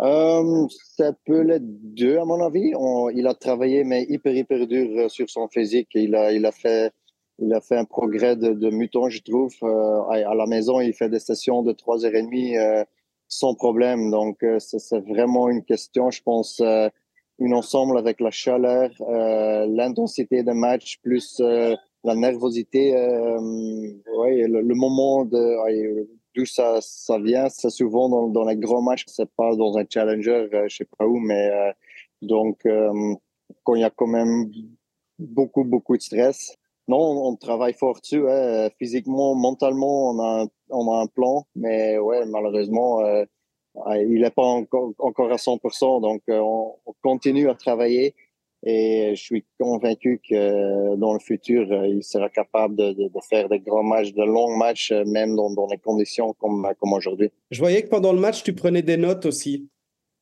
Euh, 0.00 0.66
ça 0.96 1.12
peut 1.24 1.40
l'être 1.40 1.64
deux, 1.64 2.18
à 2.18 2.24
mon 2.24 2.44
avis. 2.44 2.72
il 3.14 3.26
a 3.26 3.34
travaillé, 3.34 3.84
mais 3.84 4.04
hyper, 4.08 4.34
hyper 4.36 4.66
dur 4.66 4.88
euh, 4.98 5.08
sur 5.08 5.30
son 5.30 5.48
physique. 5.48 5.88
Il 5.94 6.14
a, 6.14 6.32
il 6.32 6.44
a 6.44 6.52
fait, 6.52 6.92
il 7.38 7.52
a 7.54 7.60
fait 7.60 7.76
un 7.76 7.84
progrès 7.84 8.36
de, 8.36 8.52
de 8.52 8.70
muton, 8.70 9.08
je 9.08 9.22
trouve. 9.22 9.54
Euh, 9.62 10.02
à, 10.10 10.34
la 10.34 10.46
maison, 10.46 10.80
il 10.80 10.92
fait 10.92 11.08
des 11.08 11.18
sessions 11.18 11.62
de 11.62 11.72
trois 11.72 12.04
heures 12.04 12.14
et 12.14 12.22
demie 12.22 12.56
euh, 12.58 12.84
sans 13.28 13.54
problème. 13.54 14.10
Donc, 14.10 14.42
euh, 14.42 14.58
c'est 14.58 15.00
vraiment 15.00 15.48
une 15.48 15.64
question, 15.64 16.10
je 16.10 16.22
pense, 16.22 16.60
euh, 16.60 16.88
une 17.38 17.54
ensemble 17.54 17.98
avec 17.98 18.20
la 18.20 18.30
chaleur, 18.30 18.90
l'intensité 19.68 20.42
des 20.42 20.54
matchs, 20.54 20.98
plus 21.02 21.38
la 21.38 22.14
nervosité. 22.14 22.92
ouais, 22.94 24.46
le, 24.48 24.62
le, 24.62 24.74
moment 24.74 25.26
de 25.26 25.98
d'où 26.36 26.44
ça, 26.44 26.80
vient. 27.20 27.48
C'est 27.48 27.70
souvent 27.70 28.28
dans, 28.28 28.44
les 28.44 28.56
grands 28.56 28.82
matchs, 28.82 29.04
c'est 29.06 29.30
pas 29.36 29.56
dans 29.56 29.76
un 29.78 29.84
challenger, 29.88 30.48
euh, 30.52 30.66
je 30.68 30.76
sais 30.76 30.88
pas 30.98 31.06
où, 31.06 31.18
mais 31.18 31.50
euh, 31.50 31.72
donc 32.22 32.64
euh, 32.66 33.14
quand 33.64 33.74
il 33.74 33.80
y 33.80 33.84
a 33.84 33.90
quand 33.90 34.06
même 34.06 34.50
beaucoup, 35.18 35.64
beaucoup 35.64 35.96
de 35.96 36.02
stress. 36.02 36.56
Non, 36.88 36.98
on, 36.98 37.34
travaille 37.36 37.72
fort 37.72 38.00
dessus, 38.00 38.28
hein. 38.28 38.70
physiquement, 38.78 39.34
mentalement, 39.34 40.10
on 40.10 40.20
a, 40.20 40.46
on 40.70 40.92
a 40.92 41.02
un 41.02 41.06
plan, 41.08 41.44
mais 41.56 41.98
ouais, 41.98 42.24
malheureusement, 42.26 43.00
il 43.96 44.20
n'est 44.20 44.30
pas 44.30 44.44
encore, 44.44 44.92
encore 44.98 45.32
à 45.32 45.36
100%, 45.36 46.00
donc 46.00 46.22
on, 46.28 46.76
continue 47.02 47.48
à 47.50 47.56
travailler 47.56 48.14
et 48.68 49.14
je 49.14 49.22
suis 49.22 49.44
convaincu 49.60 50.20
que 50.28 50.96
dans 50.96 51.12
le 51.12 51.20
futur, 51.20 51.72
il 51.84 52.02
sera 52.02 52.28
capable 52.28 52.74
de, 52.74 52.92
de, 52.92 53.08
faire 53.30 53.48
des 53.48 53.60
grands 53.60 53.84
matchs, 53.84 54.12
de 54.12 54.24
longs 54.24 54.56
matchs, 54.56 54.90
même 54.90 55.36
dans, 55.36 55.50
dans 55.50 55.68
des 55.68 55.78
conditions 55.78 56.34
comme, 56.34 56.68
comme 56.80 56.92
aujourd'hui. 56.92 57.30
Je 57.52 57.60
voyais 57.60 57.82
que 57.82 57.88
pendant 57.88 58.12
le 58.12 58.18
match, 58.18 58.42
tu 58.42 58.52
prenais 58.52 58.82
des 58.82 58.96
notes 58.96 59.24
aussi. 59.24 59.68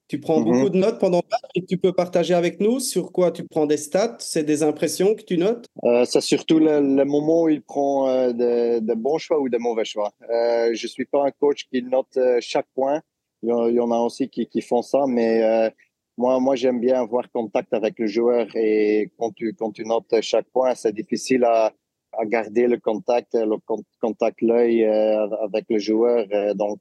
Tu 0.08 0.20
prends 0.20 0.40
mhm. 0.40 0.44
beaucoup 0.44 0.68
de 0.68 0.76
notes 0.76 0.98
pendant 0.98 1.22
le 1.22 1.28
match 1.30 1.50
et 1.54 1.64
tu 1.64 1.78
peux 1.78 1.94
partager 1.94 2.34
avec 2.34 2.60
nous 2.60 2.80
sur 2.80 3.12
quoi 3.12 3.30
tu 3.30 3.44
prends 3.44 3.64
des 3.64 3.78
stats, 3.78 4.16
c'est 4.18 4.44
des 4.44 4.62
impressions 4.62 5.14
que 5.14 5.22
tu 5.22 5.38
notes? 5.38 5.66
Euh, 5.84 6.04
C'est 6.04 6.20
surtout 6.20 6.58
le, 6.58 6.80
moment 7.04 7.44
où 7.44 7.48
il 7.48 7.62
prend 7.62 8.10
euh, 8.10 8.32
de, 8.32 8.94
bons 8.94 9.16
choix 9.16 9.40
ou 9.40 9.48
de 9.48 9.56
mauvais 9.56 9.86
choix. 9.86 10.12
Euh, 10.28 10.74
je 10.74 10.86
ne 10.86 10.90
suis 10.90 11.06
pas 11.06 11.24
un 11.24 11.30
coach 11.30 11.66
qui 11.72 11.82
note 11.82 12.14
euh, 12.18 12.38
chaque 12.42 12.66
point. 12.74 13.00
Il 13.42 13.48
y, 13.48 13.80
en 13.80 13.90
a 13.90 13.98
aussi 13.98 14.28
qui, 14.28 14.46
qui 14.46 14.62
font 14.62 14.80
ça, 14.80 15.04
mais 15.06 15.70
moi, 16.16 16.40
moi 16.40 16.54
j'aime 16.54 16.80
bien 16.80 17.00
avoir 17.00 17.30
contact 17.30 17.72
avec 17.74 17.98
le 17.98 18.06
joueur 18.06 18.46
et 18.54 19.10
quand 19.18 19.32
tu, 19.34 19.54
quand 19.54 19.72
tu 19.72 19.84
notes 19.84 20.20
chaque 20.20 20.46
point, 20.52 20.74
c'est 20.74 20.94
difficile 20.94 21.44
à, 21.44 21.72
à 22.12 22.24
garder 22.24 22.66
le 22.66 22.78
contact, 22.78 23.34
le 23.34 23.56
contact 24.00 24.40
l'œil 24.42 24.84
avec 24.84 25.66
le 25.68 25.78
joueur. 25.78 26.26
donc, 26.54 26.80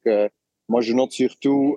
moi, 0.69 0.81
je 0.81 0.93
note 0.93 1.11
surtout 1.11 1.75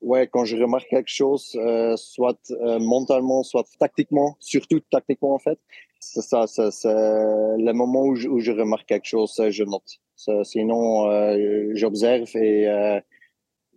ouais, 0.00 0.28
quand 0.28 0.44
je 0.44 0.56
remarque 0.56 0.88
quelque 0.88 1.10
chose, 1.10 1.56
euh, 1.56 1.96
soit 1.96 2.38
euh, 2.50 2.78
mentalement, 2.78 3.42
soit 3.42 3.64
tactiquement, 3.78 4.36
surtout 4.40 4.80
tactiquement 4.90 5.34
en 5.34 5.38
fait, 5.38 5.58
c'est 6.00 6.22
ça, 6.22 6.46
c'est 6.46 6.60
le 6.84 7.72
moment 7.72 8.04
où 8.04 8.14
je, 8.14 8.28
où 8.28 8.38
je, 8.38 8.52
remarque 8.52 8.86
quelque 8.86 9.06
chose, 9.06 9.40
je 9.48 9.64
note. 9.64 10.00
Sinon, 10.44 11.10
euh, 11.10 11.70
j'observe 11.74 12.28
et 12.36 12.68
euh, 12.68 13.00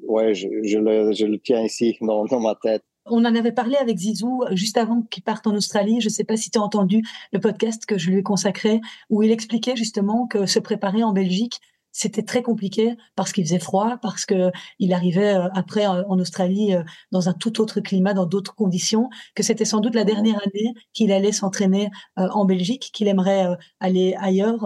ouais, 0.08 0.34
je, 0.34 0.48
le, 0.48 1.38
tiens 1.38 1.64
ici 1.64 1.98
dans, 2.02 2.40
ma 2.40 2.56
tête. 2.56 2.84
On 3.06 3.26
en 3.26 3.36
avait 3.36 3.52
parlé 3.52 3.76
avec 3.76 3.98
Zizou 3.98 4.44
juste 4.52 4.78
avant 4.78 5.02
qu'il 5.02 5.24
parte 5.24 5.48
en 5.48 5.56
Australie. 5.56 6.00
Je 6.00 6.08
ne 6.08 6.12
sais 6.12 6.24
pas 6.24 6.38
si 6.38 6.52
tu 6.52 6.60
as 6.60 6.62
entendu 6.62 7.02
le 7.32 7.40
podcast 7.40 7.86
que 7.86 7.98
je 7.98 8.12
lui 8.12 8.20
ai 8.20 8.24
consacré, 8.24 8.82
où 9.10 9.24
il 9.24 9.32
expliquait 9.32 9.76
justement 9.76 10.28
que 10.28 10.46
se 10.46 10.60
préparer 10.60 11.04
en 11.04 11.12
Belgique, 11.12 11.60
c'était 11.92 12.24
très 12.24 12.44
compliqué 12.44 12.96
parce 13.16 13.32
qu'il 13.32 13.44
faisait 13.44 13.60
froid, 13.60 13.98
parce 14.02 14.26
que 14.26 14.52
il 14.78 14.94
arrivait 14.94 15.36
euh, 15.36 15.50
après 15.54 15.86
euh, 15.86 16.04
en 16.08 16.20
Australie 16.20 16.76
euh, 16.76 16.84
dans 17.12 17.30
un 17.30 17.34
tout 17.34 17.60
autre 17.62 17.82
climat, 17.82 18.14
dans 18.14 18.26
d'autres 18.26 18.56
conditions, 18.56 19.10
que 19.36 19.44
c'était 19.44 19.66
sans 19.66 19.80
doute 19.80 19.96
la 19.96 20.04
dernière 20.04 20.40
année 20.46 20.74
qu'il 20.94 21.12
allait 21.12 21.32
s'entraîner 21.32 21.90
en 22.16 22.46
Belgique, 22.46 22.92
qu'il 22.94 23.08
aimerait 23.08 23.48
aller 23.80 24.16
ailleurs. 24.20 24.66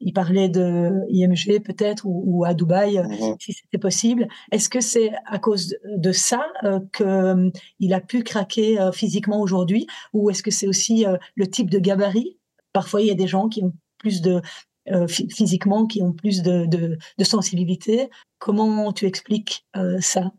Il 0.00 0.12
parlait 0.12 0.48
de 0.48 0.90
IMG 1.10 1.62
peut-être 1.62 2.04
ou, 2.06 2.44
à 2.44 2.54
Dubaï 2.54 2.98
mhm. 2.98 3.36
si 3.38 3.52
c'était 3.52 3.78
possible. 3.78 4.28
Est-ce 4.50 4.68
que 4.68 4.80
c'est 4.80 5.10
à 5.26 5.38
cause 5.38 5.76
de 5.84 6.12
ça 6.12 6.44
que 6.92 7.50
il 7.78 7.92
a 7.92 8.00
pu 8.00 8.22
craquer 8.22 8.78
physiquement 8.92 9.40
aujourd'hui, 9.40 9.86
ou 10.12 10.30
est-ce 10.30 10.42
que 10.42 10.50
c'est 10.50 10.66
aussi 10.66 11.04
le 11.34 11.50
type 11.50 11.70
de 11.70 11.78
gabarit? 11.78 12.38
Parfois, 12.72 13.02
il 13.02 13.08
y 13.08 13.10
a 13.10 13.14
des 13.14 13.26
gens 13.26 13.48
qui 13.48 13.62
ont 13.62 13.72
plus 13.98 14.22
de, 14.22 14.40
euh, 14.88 15.06
physiquement 15.06 15.86
qui 15.86 16.02
ont 16.02 16.12
plus 16.12 16.42
de, 16.42 16.64
de, 16.64 16.96
de, 17.18 17.24
sensibilité. 17.24 18.08
Comment 18.38 18.92
tu 18.92 19.06
expliques 19.06 19.66
euh, 19.76 20.00
ça? 20.00 20.32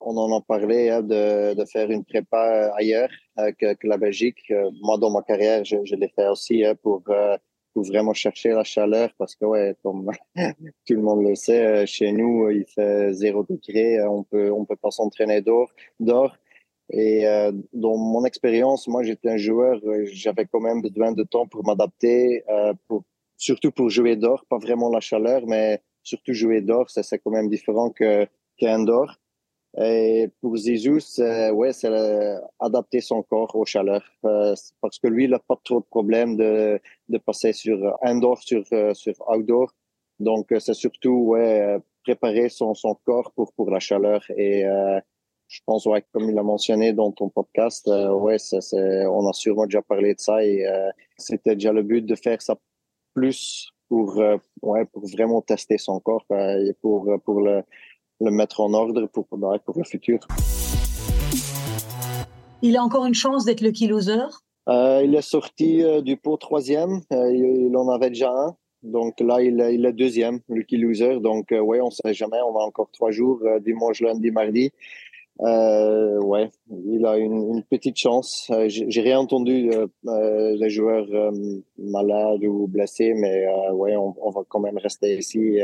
On 0.00 0.16
en 0.16 0.36
a 0.36 0.40
parlé 0.40 0.88
hein, 0.88 1.02
de, 1.02 1.54
de, 1.54 1.64
faire 1.66 1.90
une 1.90 2.02
prépa 2.02 2.72
ailleurs 2.76 3.10
euh, 3.38 3.52
que, 3.52 3.74
que, 3.74 3.86
la 3.86 3.98
Belgique. 3.98 4.52
moi, 4.82 4.96
dans 4.96 5.10
ma 5.10 5.22
carrière, 5.22 5.64
je, 5.64 5.76
je 5.84 5.94
l'ai 5.96 6.08
fait 6.08 6.26
aussi 6.28 6.64
hein, 6.64 6.74
pour, 6.82 7.02
pour 7.74 7.84
vraiment 7.84 8.14
chercher 8.14 8.50
la 8.50 8.64
chaleur 8.64 9.10
parce 9.18 9.34
que, 9.34 9.44
ouais, 9.44 9.76
comme 9.82 10.10
tout 10.86 10.94
le 10.94 11.02
monde 11.02 11.22
le 11.26 11.34
sait, 11.34 11.86
chez 11.86 12.12
nous, 12.12 12.48
il 12.50 12.64
fait 12.66 13.12
zéro 13.12 13.44
degré. 13.44 14.00
On 14.06 14.22
peut, 14.22 14.50
on 14.50 14.64
peut 14.64 14.76
pas 14.76 14.90
s'entraîner 14.90 15.42
dehors. 15.42 15.70
dehors. 16.00 16.36
Et 16.90 17.26
euh, 17.26 17.52
dans 17.72 17.96
mon 17.96 18.24
expérience, 18.24 18.86
moi, 18.88 19.02
j'étais 19.02 19.30
un 19.30 19.36
joueur, 19.36 19.80
j'avais 20.04 20.46
quand 20.46 20.60
même 20.60 20.82
besoin 20.82 21.12
de 21.12 21.22
temps 21.24 21.46
pour 21.46 21.64
m'adapter, 21.66 22.44
euh, 22.48 22.74
surtout 23.36 23.70
pour 23.70 23.88
jouer 23.88 24.16
d'or, 24.16 24.44
pas 24.48 24.58
vraiment 24.58 24.90
la 24.90 25.00
chaleur, 25.00 25.46
mais 25.46 25.80
surtout 26.02 26.34
jouer 26.34 26.60
d'or, 26.60 26.90
ça 26.90 27.02
c'est 27.02 27.18
quand 27.18 27.30
même 27.30 27.48
différent 27.48 27.90
que 27.90 28.26
qu'indoor. 28.58 29.18
Et 29.76 30.30
pour 30.40 30.56
Zizou, 30.56 31.00
c'est 31.00 31.50
ouais, 31.50 31.72
c'est 31.72 31.90
adapter 32.60 33.00
son 33.00 33.22
corps 33.22 33.54
aux 33.56 33.64
chaleurs. 33.64 34.08
Euh, 34.24 34.54
parce 34.80 34.98
que 34.98 35.08
lui, 35.08 35.24
il 35.24 35.30
n'a 35.30 35.40
pas 35.40 35.58
trop 35.64 35.80
de 35.80 35.84
problème 35.84 36.36
de, 36.36 36.80
de 37.08 37.18
passer 37.18 37.52
sur 37.52 37.78
indoor 38.02 38.40
sur 38.42 38.64
euh, 38.72 38.94
sur 38.94 39.14
outdoor. 39.28 39.72
Donc 40.20 40.52
euh, 40.52 40.60
c'est 40.60 40.74
surtout 40.74 41.10
ouais 41.30 41.78
préparer 42.04 42.48
son 42.48 42.74
son 42.74 42.94
corps 43.04 43.32
pour 43.32 43.52
pour 43.54 43.70
la 43.70 43.80
chaleur. 43.80 44.24
Et 44.36 44.64
je 45.48 45.60
pense 45.66 45.86
ouais 45.86 46.04
comme 46.12 46.30
il 46.30 46.38
a 46.38 46.42
mentionné 46.42 46.92
dans 46.92 47.10
ton 47.12 47.28
podcast 47.28 47.88
ouais 47.88 48.38
c'est 48.38 48.60
on 49.06 49.28
a 49.28 49.32
sûrement 49.32 49.66
déjà 49.66 49.82
parlé 49.82 50.14
de 50.14 50.20
ça. 50.20 50.44
Et 50.44 50.64
c'était 51.18 51.54
déjà 51.54 51.72
le 51.72 51.82
but 51.82 52.02
de 52.06 52.14
faire 52.14 52.40
ça 52.42 52.56
plus 53.14 53.74
pour, 53.88 54.18
euh, 54.20 54.36
ouais, 54.62 54.84
pour 54.86 55.06
vraiment 55.06 55.40
tester 55.40 55.78
son 55.78 56.00
corps 56.00 56.26
et 56.30 56.72
pour, 56.80 57.10
euh, 57.10 57.18
pour 57.18 57.40
le, 57.40 57.62
le 58.20 58.30
mettre 58.30 58.60
en 58.60 58.72
ordre 58.74 59.06
pour, 59.06 59.26
pour 59.26 59.78
le 59.78 59.84
futur. 59.84 60.20
Il 62.62 62.76
a 62.76 62.82
encore 62.82 63.04
une 63.06 63.14
chance 63.14 63.44
d'être 63.44 63.60
le 63.60 63.72
loser? 63.88 64.26
Euh, 64.68 65.02
Il 65.04 65.14
est 65.14 65.22
sorti 65.22 65.82
euh, 65.82 66.00
du 66.00 66.16
pot 66.16 66.36
troisième. 66.36 67.00
il, 67.10 67.76
en 67.76 67.88
avait 67.88 68.08
déjà 68.08 68.30
un. 68.30 68.56
Donc 68.82 69.20
là, 69.20 69.42
il, 69.42 69.62
il 69.72 69.84
est 69.84 69.92
deuxième, 69.92 70.40
Lucky 70.48 70.76
Loser. 70.76 71.20
Donc, 71.20 71.46
ouais, 71.50 71.80
on 71.80 71.86
ne 71.86 71.90
sait 71.90 72.14
jamais. 72.14 72.38
On 72.46 72.56
a 72.58 72.62
encore 72.62 72.90
trois 72.92 73.10
jours, 73.10 73.40
dimanche, 73.60 74.00
lundi, 74.00 74.30
mardi. 74.30 74.70
Euh, 75.40 76.20
ouais, 76.20 76.48
il 76.86 77.04
a 77.06 77.18
une, 77.18 77.54
une 77.54 77.62
petite 77.64 77.96
chance. 77.96 78.48
Euh, 78.52 78.66
j'ai 78.68 79.00
rien 79.00 79.18
entendu 79.18 79.70
euh, 79.72 79.88
euh, 80.06 80.56
les 80.56 80.70
joueurs 80.70 81.06
euh, 81.10 81.32
malades 81.76 82.44
ou 82.44 82.68
blessés, 82.68 83.14
mais 83.14 83.46
ouais, 83.72 83.96
on, 83.96 84.14
on, 84.20 84.30
va 84.30 84.42
quand 84.48 84.60
même 84.60 84.78
rester 84.78 85.18
ici 85.18 85.58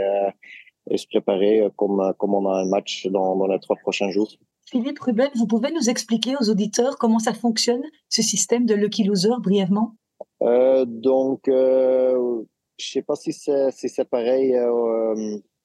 et 0.90 0.98
se 0.98 1.06
préparer 1.06 1.68
comme, 1.76 2.12
comme 2.18 2.34
on 2.34 2.46
a 2.50 2.60
un 2.60 2.68
match 2.68 3.06
dans, 3.06 3.36
dans 3.36 3.46
les 3.46 3.60
trois 3.60 3.76
prochains 3.76 4.10
jours. 4.10 4.30
Philippe 4.66 5.00
Ruben, 5.00 5.30
vous 5.34 5.46
pouvez 5.46 5.72
nous 5.72 5.88
expliquer 5.88 6.34
aux 6.40 6.50
auditeurs 6.50 6.96
comment 6.98 7.18
ça 7.18 7.32
fonctionne, 7.32 7.82
ce 8.08 8.22
système 8.22 8.66
de 8.66 8.74
Lucky 8.74 9.04
Loser, 9.04 9.36
brièvement? 9.40 9.94
Donc, 10.40 11.42
je 11.46 12.44
sais 12.78 13.02
pas 13.02 13.16
si 13.16 13.32
c'est 13.32 13.70
si 13.70 14.04
pareil 14.04 14.54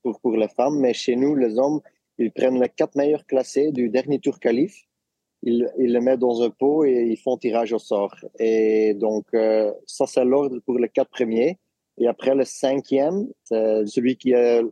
pour, 0.02 0.20
pour 0.22 0.36
les 0.38 0.48
femmes, 0.48 0.80
mais 0.80 0.94
chez 0.94 1.16
nous, 1.16 1.36
les 1.36 1.58
hommes, 1.60 1.82
ils 2.18 2.32
prennent 2.32 2.60
les 2.62 2.70
quatre 2.70 2.96
meilleurs 2.96 3.26
classés 3.26 3.72
du 3.72 3.90
dernier 3.90 4.20
tour 4.20 4.40
qualif, 4.40 4.74
ils, 5.44 5.70
ils 5.78 5.92
les 5.92 6.00
mettent 6.00 6.20
dans 6.20 6.42
un 6.42 6.50
pot 6.50 6.84
et 6.86 7.08
ils 7.12 7.18
font 7.18 7.38
tirage 7.38 7.74
au 7.74 7.80
sort. 7.80 8.16
Et 8.40 8.94
donc, 8.96 9.26
euh, 9.34 9.72
ça, 9.86 10.06
c'est 10.08 10.26
l'ordre 10.26 10.60
pour 10.66 10.80
les 10.80 10.90
quatre 10.90 11.12
premiers. 11.12 11.60
Et 11.98 12.08
après, 12.08 12.34
le 12.34 12.46
cinquième, 12.46 13.28
c'est 13.44 13.86
celui 13.86 14.18
qui 14.18 14.32
est 14.32 14.64
euh, 14.64 14.70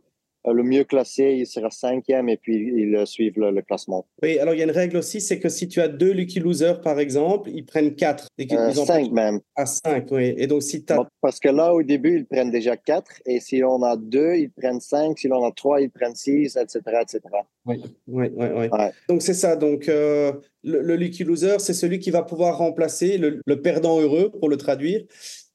le 0.52 0.62
mieux 0.62 0.84
classé, 0.84 1.36
il 1.38 1.46
sera 1.46 1.70
cinquième 1.70 2.28
et 2.28 2.36
puis 2.36 2.72
ils 2.76 3.06
suivent 3.06 3.38
le, 3.38 3.62
classement. 3.62 4.06
Oui, 4.22 4.38
alors 4.38 4.54
il 4.54 4.58
y 4.58 4.60
a 4.60 4.64
une 4.64 4.70
règle 4.70 4.96
aussi, 4.98 5.20
c'est 5.20 5.38
que 5.38 5.48
si 5.48 5.68
tu 5.68 5.80
as 5.80 5.88
deux 5.88 6.12
lucky 6.12 6.40
losers 6.40 6.80
par 6.80 7.00
exemple, 7.00 7.50
ils 7.54 7.64
prennent 7.64 7.94
quatre. 7.94 8.28
Euh, 8.40 8.72
cinq 8.72 9.10
même. 9.10 9.36
À 9.56 9.62
ah, 9.62 9.66
cinq, 9.66 10.08
oui. 10.10 10.34
Et 10.36 10.46
donc 10.46 10.62
si 10.62 10.84
as... 10.90 10.98
Parce 11.20 11.40
que 11.40 11.48
là, 11.48 11.72
au 11.72 11.82
début, 11.82 12.18
ils 12.18 12.26
prennent 12.26 12.50
déjà 12.50 12.76
quatre 12.76 13.22
et 13.26 13.40
si 13.40 13.62
on 13.64 13.82
a 13.82 13.96
deux, 13.96 14.34
ils 14.34 14.50
prennent 14.50 14.80
cinq, 14.80 15.18
si 15.18 15.28
on 15.30 15.44
a 15.44 15.52
trois, 15.52 15.80
ils 15.80 15.90
prennent 15.90 16.14
six, 16.14 16.56
etc. 16.56 16.80
etc. 17.00 17.20
Oui, 17.66 17.82
oui, 18.08 18.26
oui. 18.34 18.46
oui. 18.54 18.68
Donc 19.08 19.22
c'est 19.22 19.34
ça. 19.34 19.56
Donc 19.56 19.88
euh, 19.88 20.32
le, 20.62 20.82
le, 20.82 20.96
lucky 20.96 21.24
loser, 21.24 21.58
c'est 21.58 21.74
celui 21.74 21.98
qui 21.98 22.10
va 22.10 22.22
pouvoir 22.22 22.58
remplacer 22.58 23.16
le, 23.16 23.40
le 23.46 23.62
perdant 23.62 24.00
heureux, 24.00 24.30
pour 24.30 24.48
le 24.48 24.56
traduire 24.56 25.04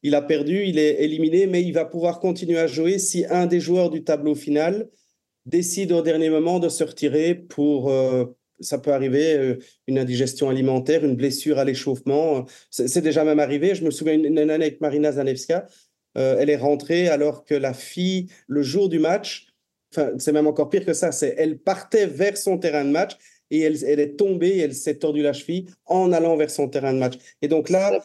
il 0.03 0.15
a 0.15 0.21
perdu, 0.21 0.63
il 0.65 0.79
est 0.79 1.01
éliminé, 1.03 1.47
mais 1.47 1.61
il 1.61 1.73
va 1.73 1.85
pouvoir 1.85 2.19
continuer 2.19 2.57
à 2.57 2.67
jouer 2.67 2.99
si 2.99 3.25
un 3.29 3.45
des 3.45 3.59
joueurs 3.59 3.89
du 3.89 4.03
tableau 4.03 4.35
final 4.35 4.89
décide 5.45 5.91
au 5.91 6.01
dernier 6.01 6.29
moment 6.29 6.59
de 6.59 6.69
se 6.69 6.83
retirer 6.83 7.35
pour, 7.35 7.89
euh, 7.91 8.25
ça 8.59 8.77
peut 8.77 8.93
arriver, 8.93 9.35
euh, 9.35 9.57
une 9.87 9.97
indigestion 9.97 10.49
alimentaire, 10.49 11.03
une 11.03 11.15
blessure 11.15 11.59
à 11.59 11.65
l'échauffement. 11.65 12.45
C'est 12.69 13.01
déjà 13.01 13.23
même 13.23 13.39
arrivé. 13.39 13.75
Je 13.75 13.83
me 13.83 13.91
souviens 13.91 14.17
d'une 14.17 14.37
année 14.37 14.53
avec 14.53 14.81
Marina 14.81 15.11
Zanevska. 15.11 15.65
Euh, 16.17 16.37
elle 16.39 16.49
est 16.49 16.57
rentrée 16.57 17.07
alors 17.07 17.45
que 17.45 17.55
la 17.55 17.73
fille, 17.73 18.27
le 18.47 18.61
jour 18.61 18.89
du 18.89 18.99
match, 18.99 19.47
c'est 19.91 20.31
même 20.31 20.47
encore 20.47 20.69
pire 20.69 20.85
que 20.85 20.93
ça, 20.93 21.11
c'est 21.11 21.33
elle 21.37 21.57
partait 21.57 22.05
vers 22.05 22.37
son 22.37 22.57
terrain 22.57 22.85
de 22.85 22.91
match 22.91 23.17
et 23.51 23.61
elle, 23.61 23.83
elle 23.83 23.99
est 23.99 24.15
tombée, 24.15 24.57
elle 24.57 24.73
s'est 24.73 24.95
tordue 24.95 25.21
la 25.21 25.33
cheville 25.33 25.65
en 25.85 26.11
allant 26.11 26.35
vers 26.35 26.51
son 26.51 26.67
terrain 26.67 26.93
de 26.93 26.99
match. 26.99 27.15
Et 27.41 27.47
donc 27.47 27.69
là, 27.69 27.99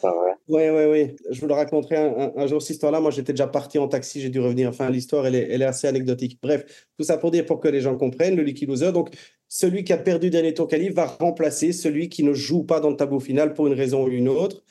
oui, 0.47 0.63
oui, 0.69 0.85
oui, 0.85 1.15
je 1.31 1.41
vous 1.41 1.47
le 1.47 1.53
raconterai 1.53 1.95
un, 1.97 2.47
jour 2.47 2.61
cette 2.61 2.75
histoire-là. 2.75 2.99
Moi, 2.99 3.11
j'étais 3.11 3.33
déjà 3.33 3.47
parti 3.47 3.79
en 3.79 3.87
taxi, 3.87 4.21
j'ai 4.21 4.29
dû 4.29 4.39
revenir. 4.39 4.69
Enfin, 4.69 4.89
l'histoire, 4.89 5.25
elle 5.25 5.35
est, 5.35 5.47
elle 5.49 5.61
est 5.61 5.65
assez 5.65 5.87
anecdotique. 5.87 6.39
Bref, 6.41 6.87
tout 6.97 7.03
ça 7.03 7.17
pour 7.17 7.31
dire, 7.31 7.45
pour 7.45 7.59
que 7.59 7.67
les 7.67 7.81
gens 7.81 7.97
comprennent, 7.97 8.35
le 8.35 8.43
Lucky 8.43 8.65
Loser. 8.65 8.91
Donc, 8.91 9.09
celui 9.47 9.83
qui 9.83 9.93
a 9.93 9.97
perdu 9.97 10.29
dernier 10.29 10.53
tour 10.53 10.67
qualif 10.67 10.93
va 10.93 11.05
remplacer 11.05 11.71
celui 11.71 12.09
qui 12.09 12.23
ne 12.23 12.33
joue 12.33 12.63
pas 12.63 12.79
dans 12.79 12.89
le 12.89 12.95
tableau 12.95 13.19
final 13.19 13.53
pour 13.53 13.67
une 13.67 13.73
raison 13.73 14.05
ou 14.05 14.09
une 14.09 14.29
autre. 14.29 14.63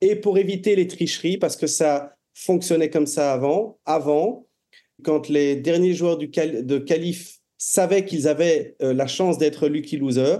Et 0.00 0.16
pour 0.16 0.38
éviter 0.38 0.76
les 0.76 0.86
tricheries, 0.86 1.36
parce 1.36 1.56
que 1.56 1.66
ça 1.66 2.16
fonctionnait 2.32 2.88
comme 2.88 3.06
ça 3.06 3.32
avant, 3.32 3.78
avant, 3.84 4.46
quand 5.02 5.28
les 5.28 5.56
derniers 5.56 5.92
joueurs 5.92 6.16
du 6.16 6.28
de 6.28 6.78
qualif 6.78 7.39
savaient 7.62 8.06
qu'ils 8.06 8.26
avaient 8.26 8.74
la 8.80 9.06
chance 9.06 9.36
d'être 9.36 9.68
lucky 9.68 9.98
loser, 9.98 10.38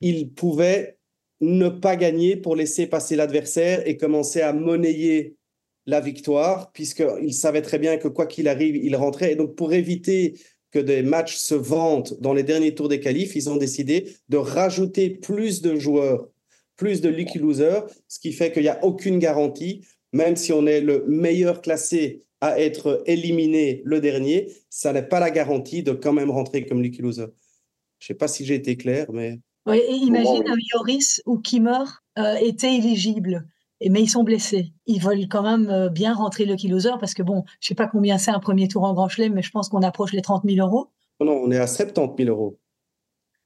ils 0.00 0.30
pouvaient 0.30 0.96
ne 1.40 1.68
pas 1.68 1.96
gagner 1.96 2.36
pour 2.36 2.54
laisser 2.54 2.86
passer 2.86 3.16
l'adversaire 3.16 3.86
et 3.86 3.96
commencer 3.96 4.40
à 4.40 4.52
monnayer 4.52 5.34
la 5.86 6.00
victoire, 6.00 6.70
puisqu'ils 6.72 7.34
savaient 7.34 7.62
très 7.62 7.80
bien 7.80 7.96
que 7.96 8.06
quoi 8.06 8.26
qu'il 8.26 8.46
arrive, 8.46 8.76
ils 8.76 8.94
rentraient. 8.94 9.32
Et 9.32 9.36
donc, 9.36 9.56
pour 9.56 9.72
éviter 9.72 10.34
que 10.70 10.78
des 10.78 11.02
matchs 11.02 11.34
se 11.34 11.56
vendent 11.56 12.16
dans 12.20 12.32
les 12.32 12.44
derniers 12.44 12.76
tours 12.76 12.88
des 12.88 13.00
qualifs, 13.00 13.34
ils 13.34 13.50
ont 13.50 13.56
décidé 13.56 14.14
de 14.28 14.36
rajouter 14.36 15.10
plus 15.10 15.62
de 15.62 15.74
joueurs, 15.74 16.28
plus 16.76 17.00
de 17.00 17.08
lucky 17.08 17.40
losers, 17.40 17.86
ce 18.06 18.20
qui 18.20 18.32
fait 18.32 18.52
qu'il 18.52 18.62
n'y 18.62 18.68
a 18.68 18.84
aucune 18.84 19.18
garantie, 19.18 19.84
même 20.12 20.36
si 20.36 20.52
on 20.52 20.64
est 20.66 20.80
le 20.80 21.04
meilleur 21.08 21.60
classé 21.60 22.22
à 22.40 22.60
être 22.60 23.02
éliminé 23.06 23.82
le 23.84 24.00
dernier, 24.00 24.52
ça 24.68 24.92
n'est 24.92 25.06
pas 25.06 25.20
la 25.20 25.30
garantie 25.30 25.82
de 25.82 25.92
quand 25.92 26.12
même 26.12 26.30
rentrer 26.30 26.64
comme 26.64 26.82
lucky 26.82 27.02
loser. 27.02 27.26
Je 27.98 28.04
ne 28.04 28.06
sais 28.06 28.14
pas 28.14 28.28
si 28.28 28.44
j'ai 28.44 28.54
été 28.54 28.76
clair, 28.76 29.06
mais... 29.12 29.38
Oui, 29.66 29.76
et 29.76 29.92
imagine 29.92 30.48
un 30.48 30.56
Yoris 30.74 31.22
ou 31.26 31.38
Kimmer 31.38 31.84
euh, 32.18 32.34
était 32.36 32.74
éligible 32.74 33.46
mais 33.88 34.02
ils 34.02 34.10
sont 34.10 34.24
blessés. 34.24 34.72
Ils 34.86 35.00
veulent 35.00 35.28
quand 35.28 35.42
même 35.42 35.70
euh, 35.70 35.88
bien 35.88 36.12
rentrer 36.12 36.44
le 36.44 36.56
kiloser 36.56 36.90
parce 37.00 37.14
que 37.14 37.22
bon, 37.22 37.44
je 37.60 37.68
sais 37.68 37.74
pas 37.74 37.86
combien 37.86 38.18
c'est 38.18 38.30
un 38.30 38.40
premier 38.40 38.68
tour 38.68 38.84
en 38.84 38.92
Grand 38.92 39.08
Chelem, 39.08 39.32
mais 39.32 39.42
je 39.42 39.50
pense 39.50 39.68
qu'on 39.70 39.82
approche 39.82 40.12
les 40.12 40.20
30 40.20 40.42
000 40.44 40.66
euros. 40.66 40.90
Non, 41.20 41.32
on 41.44 41.50
est 41.50 41.58
à 41.58 41.66
70 41.66 42.24
000 42.24 42.36
euros. 42.36 42.58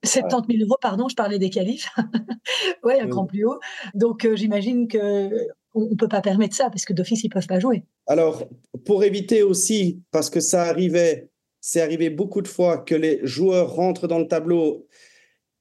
70 0.05 0.57
000 0.57 0.69
euros, 0.69 0.77
pardon, 0.81 1.09
je 1.09 1.15
parlais 1.15 1.39
des 1.39 1.51
qualifs. 1.51 1.89
oui, 2.85 2.95
un 3.01 3.07
grand 3.07 3.27
plus 3.27 3.45
haut. 3.45 3.59
Donc 3.95 4.25
euh, 4.25 4.35
j'imagine 4.35 4.89
que 4.89 5.31
on 5.75 5.91
ne 5.91 5.95
peut 5.95 6.09
pas 6.09 6.21
permettre 6.21 6.55
ça 6.55 6.71
parce 6.71 6.85
que 6.85 6.93
d'office 6.93 7.25
ils 7.25 7.29
peuvent 7.29 7.47
pas 7.47 7.61
jouer. 7.61 7.85
Alors 8.07 8.45
pour 8.85 9.05
éviter 9.05 9.43
aussi, 9.43 10.03
parce 10.11 10.31
que 10.31 10.41
ça 10.41 10.63
arrivait, 10.63 11.29
c'est 11.61 11.81
arrivé 11.81 12.11
beaucoup 12.11 12.43
de 12.43 12.49
fois 12.49 12.79
que 12.79 12.95
les 12.95 13.21
joueurs 13.25 13.75
rentrent 13.75 14.09
dans 14.09 14.19
le 14.19 14.29
tableau 14.29 14.87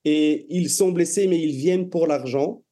et 0.06 0.46
ils 0.50 0.70
sont 0.70 0.92
blessés, 0.92 1.28
mais 1.28 1.40
ils 1.40 1.56
viennent 1.56 1.90
pour 1.90 2.08
l'argent. 2.08 2.64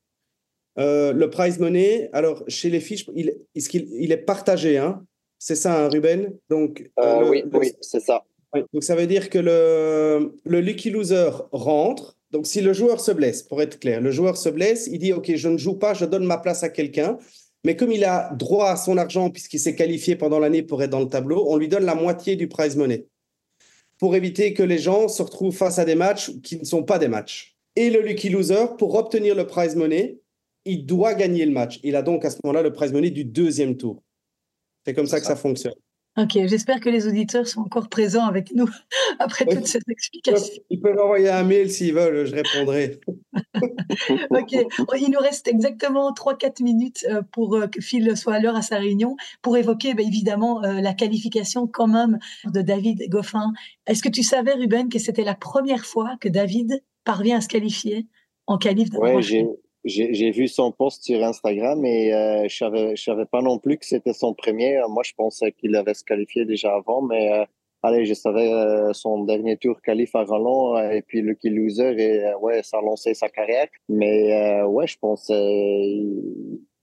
Euh, 0.79 1.12
le 1.12 1.29
prize 1.29 1.60
money, 1.60 2.10
alors 2.13 2.43
chez 2.48 2.69
les 2.69 2.79
fiches, 2.79 3.05
il, 3.13 3.33
il, 3.55 4.12
est 4.12 4.17
partagé, 4.17 4.77
hein? 4.77 5.05
C'est 5.38 5.55
ça, 5.55 5.83
hein, 5.83 5.89
Ruben? 5.89 6.33
Donc, 6.50 6.89
euh, 7.00 7.29
oui, 7.29 7.43
oui 7.53 7.74
c'est 7.81 8.00
ça. 8.00 8.24
Donc 8.53 8.83
ça 8.83 8.95
veut 8.95 9.07
dire 9.07 9.29
que 9.29 9.39
le, 9.39 10.38
le 10.45 10.62
lucky 10.62 10.89
loser 10.89 11.29
rentre. 11.51 12.17
Donc 12.31 12.47
si 12.47 12.61
le 12.61 12.73
joueur 12.73 13.00
se 13.01 13.11
blesse, 13.11 13.43
pour 13.43 13.61
être 13.61 13.79
clair, 13.79 14.01
le 14.01 14.11
joueur 14.11 14.38
se 14.38 14.50
blesse, 14.50 14.88
il 14.88 15.00
dit 15.00 15.13
ok, 15.13 15.35
je 15.35 15.50
ne 15.50 15.57
joue 15.57 15.75
pas, 15.75 15.93
je 15.93 16.05
donne 16.05 16.25
ma 16.25 16.38
place 16.38 16.63
à 16.63 16.69
quelqu'un. 16.69 17.17
Mais 17.63 17.75
comme 17.75 17.91
il 17.91 18.03
a 18.05 18.33
droit 18.33 18.69
à 18.69 18.77
son 18.77 18.97
argent 18.97 19.29
puisqu'il 19.29 19.59
s'est 19.59 19.75
qualifié 19.75 20.15
pendant 20.15 20.39
l'année 20.39 20.63
pour 20.63 20.81
être 20.81 20.89
dans 20.89 21.01
le 21.01 21.09
tableau, 21.09 21.45
on 21.50 21.57
lui 21.57 21.67
donne 21.67 21.85
la 21.85 21.95
moitié 21.95 22.35
du 22.35 22.47
prize 22.47 22.75
money 22.75 23.05
pour 24.01 24.15
éviter 24.15 24.55
que 24.55 24.63
les 24.63 24.79
gens 24.79 25.07
se 25.07 25.21
retrouvent 25.21 25.55
face 25.55 25.77
à 25.77 25.85
des 25.85 25.93
matchs 25.93 26.31
qui 26.41 26.57
ne 26.57 26.63
sont 26.63 26.81
pas 26.81 26.97
des 26.97 27.07
matchs. 27.07 27.55
Et 27.75 27.91
le 27.91 28.01
lucky 28.01 28.29
loser, 28.29 28.75
pour 28.79 28.95
obtenir 28.95 29.35
le 29.35 29.45
prize 29.45 29.75
money, 29.75 30.17
il 30.65 30.88
doit 30.88 31.13
gagner 31.13 31.45
le 31.45 31.51
match. 31.51 31.79
Il 31.83 31.95
a 31.95 32.01
donc 32.01 32.25
à 32.25 32.31
ce 32.31 32.38
moment-là 32.43 32.63
le 32.63 32.73
prize 32.73 32.91
money 32.91 33.11
du 33.11 33.25
deuxième 33.25 33.77
tour. 33.77 34.01
C'est 34.85 34.95
comme 34.95 35.05
ça, 35.05 35.19
que 35.19 35.25
ça 35.27 35.35
fonctionne. 35.35 35.75
Ok, 36.18 36.32
j'espère 36.34 36.82
que 36.82 36.89
les 36.89 37.08
auditeurs 37.08 37.48
sont 37.48 37.62
encore 37.62 37.88
présents 37.88 38.25
avec 38.25 38.53
nous 38.53 38.68
après 39.20 39.46
toute 39.46 39.65
cette 39.65 39.88
explication. 39.88 40.62
Ils 40.70 40.82
peuvent 40.82 41.00
envoyer 41.00 41.30
un 41.30 41.44
mail 41.44 41.72
s'ils 41.72 41.94
veulent, 41.94 42.25
je 42.25 42.36
répondrai. 42.36 43.00
ok, 44.30 44.51
il 45.00 45.10
nous 45.10 45.20
reste 45.20 45.48
exactement 45.48 46.12
3-4 46.12 46.63
minutes 46.63 47.06
euh, 47.10 47.22
pour 47.32 47.56
euh, 47.56 47.68
que 47.68 47.80
Phil 47.80 48.18
soit 48.18 48.34
à 48.34 48.39
l'heure 48.39 48.58
à 48.58 48.62
sa 48.62 48.77
réunion 48.77 49.15
pour 49.41 49.56
évoquer 49.56 49.94
bah, 49.94 50.03
évidemment 50.03 50.62
euh, 50.65 50.82
la 50.82 50.94
qualification 50.94 51.65
quand 51.65 51.88
même 51.88 52.20
de 52.46 52.62
David 52.62 53.08
Goffin. 53.08 53.53
Est-ce 53.88 54.03
que 54.03 54.10
tu 54.10 54.24
savais, 54.24 54.53
Ruben, 54.53 54.89
que 54.89 55.00
c'était 55.00 55.24
la 55.24 55.36
première 55.36 55.86
fois 55.86 56.18
que 56.20 56.27
David 56.27 56.83
parvient 57.05 57.38
à 57.38 57.42
se 57.42 57.48
qualifier 57.48 58.07
en 58.48 58.57
qualif 58.57 58.90
de 58.90 58.98
Oui, 58.98 59.48
j'ai 59.85 60.31
vu 60.31 60.48
son 60.48 60.72
post 60.72 61.03
sur 61.03 61.24
Instagram 61.24 61.83
et 61.85 62.13
euh, 62.13 62.48
je 62.48 62.55
savais 62.55 62.96
je 62.96 63.03
savais 63.03 63.25
pas 63.25 63.41
non 63.41 63.57
plus 63.57 63.77
que 63.77 63.85
c'était 63.85 64.13
son 64.13 64.33
premier. 64.33 64.79
Moi, 64.89 65.03
je 65.03 65.13
pensais 65.13 65.51
qu'il 65.51 65.75
avait 65.75 65.94
se 65.94 66.03
qualifié 66.03 66.46
déjà 66.46 66.75
avant, 66.75 67.01
mais 67.01 67.31
euh, 67.33 67.46
allez, 67.81 68.05
je 68.05 68.13
savais 68.13 68.51
euh, 68.51 68.94
son 68.94 69.24
dernier 69.24 69.57
tour 69.57 69.81
qualif 69.81 70.15
à 70.15 70.24
Roland 70.24 70.77
et 70.91 71.01
puis 71.01 71.22
Lucky 71.22 71.50
Loser 71.50 72.00
et 72.00 72.33
ouais, 72.35 72.61
ça 72.63 72.77
a 72.77 72.81
lancé 72.81 73.13
sa 73.13 73.29
carrière. 73.29 73.67
Mais 73.89 74.63
ouais, 74.63 74.87
je 74.87 74.98
pensais 75.00 75.98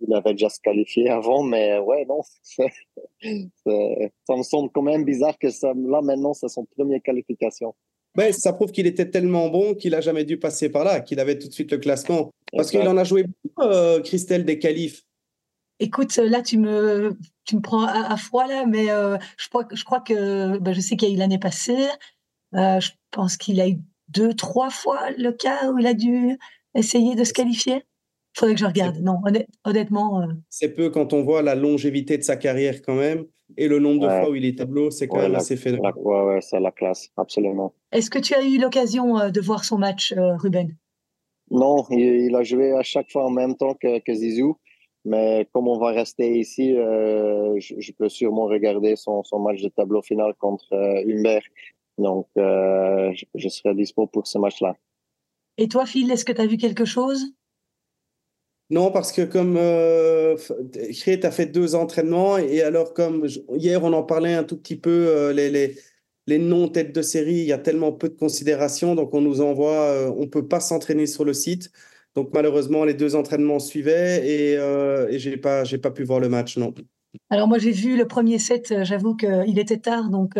il 0.01 0.15
avait 0.15 0.33
déjà 0.33 0.49
se 0.49 0.61
qualifié 0.61 1.11
avant, 1.11 1.43
mais 1.43 1.79
ouais, 1.79 2.05
non, 2.07 2.21
ça 3.23 4.37
me 4.37 4.43
semble 4.43 4.71
quand 4.71 4.83
même 4.83 5.05
bizarre 5.05 5.39
que 5.39 5.51
ça, 5.51 5.73
là 5.75 6.01
maintenant, 6.03 6.35
c'est 6.35 6.49
son 6.49 6.65
premier 6.65 7.01
qualification. 7.01 7.75
Ben, 8.19 8.33
ça 8.33 8.53
prouve 8.53 8.73
qu'il 8.73 8.89
était 8.89 9.09
tellement 9.09 9.49
bon 9.49 9.75
qu'il 9.75 9.95
a 9.95 10.01
jamais 10.01 10.25
dû 10.25 10.39
passer 10.39 10.69
par 10.69 10.83
là, 10.83 10.99
qu'il 10.99 11.21
avait 11.21 11.39
tout 11.39 11.47
de 11.47 11.53
suite 11.53 11.71
le 11.71 11.79
classement. 11.79 12.33
Parce 12.53 12.73
qu'il 12.73 12.81
en 12.81 12.97
a 12.97 13.05
joué 13.05 13.23
beaucoup, 13.23 13.63
euh, 13.63 14.01
Christelle, 14.03 14.45
des 14.45 14.59
qualifs. 14.59 15.05
Écoute, 15.79 16.17
là, 16.17 16.43
tu 16.43 16.59
me, 16.59 17.17
tu 17.45 17.55
me 17.55 17.61
prends 17.61 17.85
à, 17.87 18.17
froid, 18.17 18.49
là, 18.49 18.67
mais 18.67 18.91
euh, 18.91 19.19
je, 19.37 19.49
crois, 19.49 19.69
je 19.73 19.85
crois 19.85 20.01
que 20.01 20.59
ben, 20.59 20.73
je 20.73 20.81
sais 20.81 20.97
qu'il 20.97 21.11
y 21.11 21.13
a 21.13 21.15
eu 21.15 21.17
l'année 21.17 21.39
passée. 21.39 21.87
Euh, 22.57 22.81
je 22.81 22.91
pense 23.13 23.37
qu'il 23.37 23.61
a 23.61 23.69
eu 23.69 23.79
deux, 24.09 24.35
trois 24.35 24.71
fois 24.71 25.11
le 25.17 25.31
cas 25.31 25.71
où 25.71 25.79
il 25.79 25.87
a 25.87 25.95
dû 25.95 26.37
essayer 26.75 27.15
de 27.15 27.23
se 27.23 27.33
qualifier. 27.33 27.85
Il 28.35 28.41
faudrait 28.41 28.55
que 28.57 28.61
je 28.61 28.67
regarde. 28.67 28.97
Non, 28.97 29.21
honnêtement. 29.63 30.27
C'est 30.51 30.71
peu 30.71 30.91
quand 30.91 31.13
on 31.13 31.23
voit 31.23 31.43
la 31.43 31.55
longévité 31.55 32.19
de 32.19 32.25
sa 32.25 32.37
carrière, 32.37 32.83
quand 32.83 32.97
même. 32.97 33.27
Et 33.61 33.67
le 33.67 33.81
nombre 33.81 34.03
de 34.03 34.09
fois 34.09 34.31
où 34.31 34.35
il 34.37 34.45
est 34.45 34.57
tableau, 34.57 34.91
c'est 34.91 35.09
quand 35.09 35.19
même 35.19 35.35
assez 35.35 35.57
phénoménal. 35.57 35.93
Ouais, 35.97 36.23
ouais, 36.23 36.41
c'est 36.41 36.61
la 36.61 36.71
classe, 36.71 37.11
absolument. 37.17 37.75
Est-ce 37.93 38.09
que 38.09 38.21
tu 38.21 38.35
as 38.35 38.43
eu 38.43 38.59
l'occasion 38.59 39.31
de 39.31 39.41
voir 39.41 39.65
son 39.65 39.79
match, 39.79 40.15
Ruben? 40.17 40.77
Non, 41.51 41.85
il, 41.91 42.35
a 42.37 42.43
joué 42.43 42.73
à 42.73 42.83
chaque 42.83 43.11
fois 43.11 43.25
en 43.25 43.31
même 43.31 43.57
temps 43.57 43.75
que, 43.75 43.99
que 43.99 44.15
Zizou. 44.15 44.57
Mais 45.05 45.49
comme 45.53 45.69
on 45.69 45.79
va 45.79 45.91
rester 45.93 46.39
ici, 46.39 46.77
euh, 46.77 47.59
je, 47.59 47.93
peux 47.93 48.09
sûrement 48.09 48.45
regarder 48.47 48.95
son, 48.97 49.23
son, 49.25 49.39
match 49.39 49.63
de 49.63 49.69
tableau 49.69 50.03
final 50.03 50.35
contre 50.39 50.73
euh, 50.73 51.03
Humbert. 51.09 51.43
Donc, 51.97 52.27
euh, 52.37 53.13
je, 53.35 53.49
serai 53.49 53.75
dispo 53.75 54.07
pour 54.07 54.27
ce 54.27 54.39
match-là. 54.39 54.77
Et 55.57 55.69
toi, 55.69 55.87
Phil, 55.87 56.11
est-ce 56.11 56.25
que 56.25 56.33
tu 56.33 56.41
as 56.41 56.47
vu 56.47 56.57
quelque 56.57 56.85
chose? 56.85 57.33
Non, 58.71 58.91
parce 58.91 59.13
que 59.13 59.23
comme 59.23 59.57
euh, 59.57 60.37
tu 60.93 61.31
fait 61.31 61.47
deux 61.47 61.75
entraînements, 61.75 62.37
et 62.37 62.63
alors 62.63 62.93
comme 62.93 63.27
hier, 63.55 63.83
on 63.83 63.93
en 63.95 64.03
parlait 64.03 64.35
un 64.35 64.45
tout 64.45 64.59
petit 64.59 64.77
peu, 64.77 65.31
les, 65.31 65.49
les 65.51 65.77
les 66.29 66.39
noms 66.39 66.69
têtes 66.69 66.95
de 66.95 67.01
série, 67.01 67.37
il 67.37 67.47
y 67.47 67.53
a 67.53 67.59
tellement 67.59 67.91
peu 67.91 68.11
de 68.11 68.15
considération, 68.15 68.95
donc 68.95 69.15
on 69.15 69.23
nous 69.23 69.41
envoie, 69.41 69.81
euh, 69.81 70.13
on 70.15 70.23
ne 70.23 70.27
peut 70.27 70.47
pas 70.47 70.61
s'entraîner 70.61 71.07
sur 71.07 71.25
le 71.25 71.33
site. 71.33 71.73
Donc 72.15 72.31
malheureusement, 72.35 72.85
les 72.85 72.93
deux 72.93 73.17
entraînements 73.17 73.59
suivaient 73.59 74.29
et, 74.29 74.57
euh, 74.59 75.09
et 75.09 75.19
je 75.19 75.31
n'ai 75.31 75.39
pas, 75.39 75.65
pu 75.65 76.05
voir 76.05 76.21
le 76.21 76.29
match, 76.29 76.59
non. 76.59 76.75
Alors 77.31 77.49
moi 77.49 77.57
j'ai 77.57 77.71
vu 77.71 77.97
le 77.97 78.07
premier 78.07 78.39
set, 78.39 78.71
euh, 78.71 78.85
j'avoue 78.85 79.17
qu'il 79.17 79.59
était 79.59 79.79
tard, 79.79 80.11
donc 80.11 80.35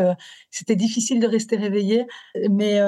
c'était 0.51 0.77
difficile 0.77 1.21
de 1.21 1.27
rester 1.27 1.57
réveillé. 1.57 2.05
Mais 2.51 2.79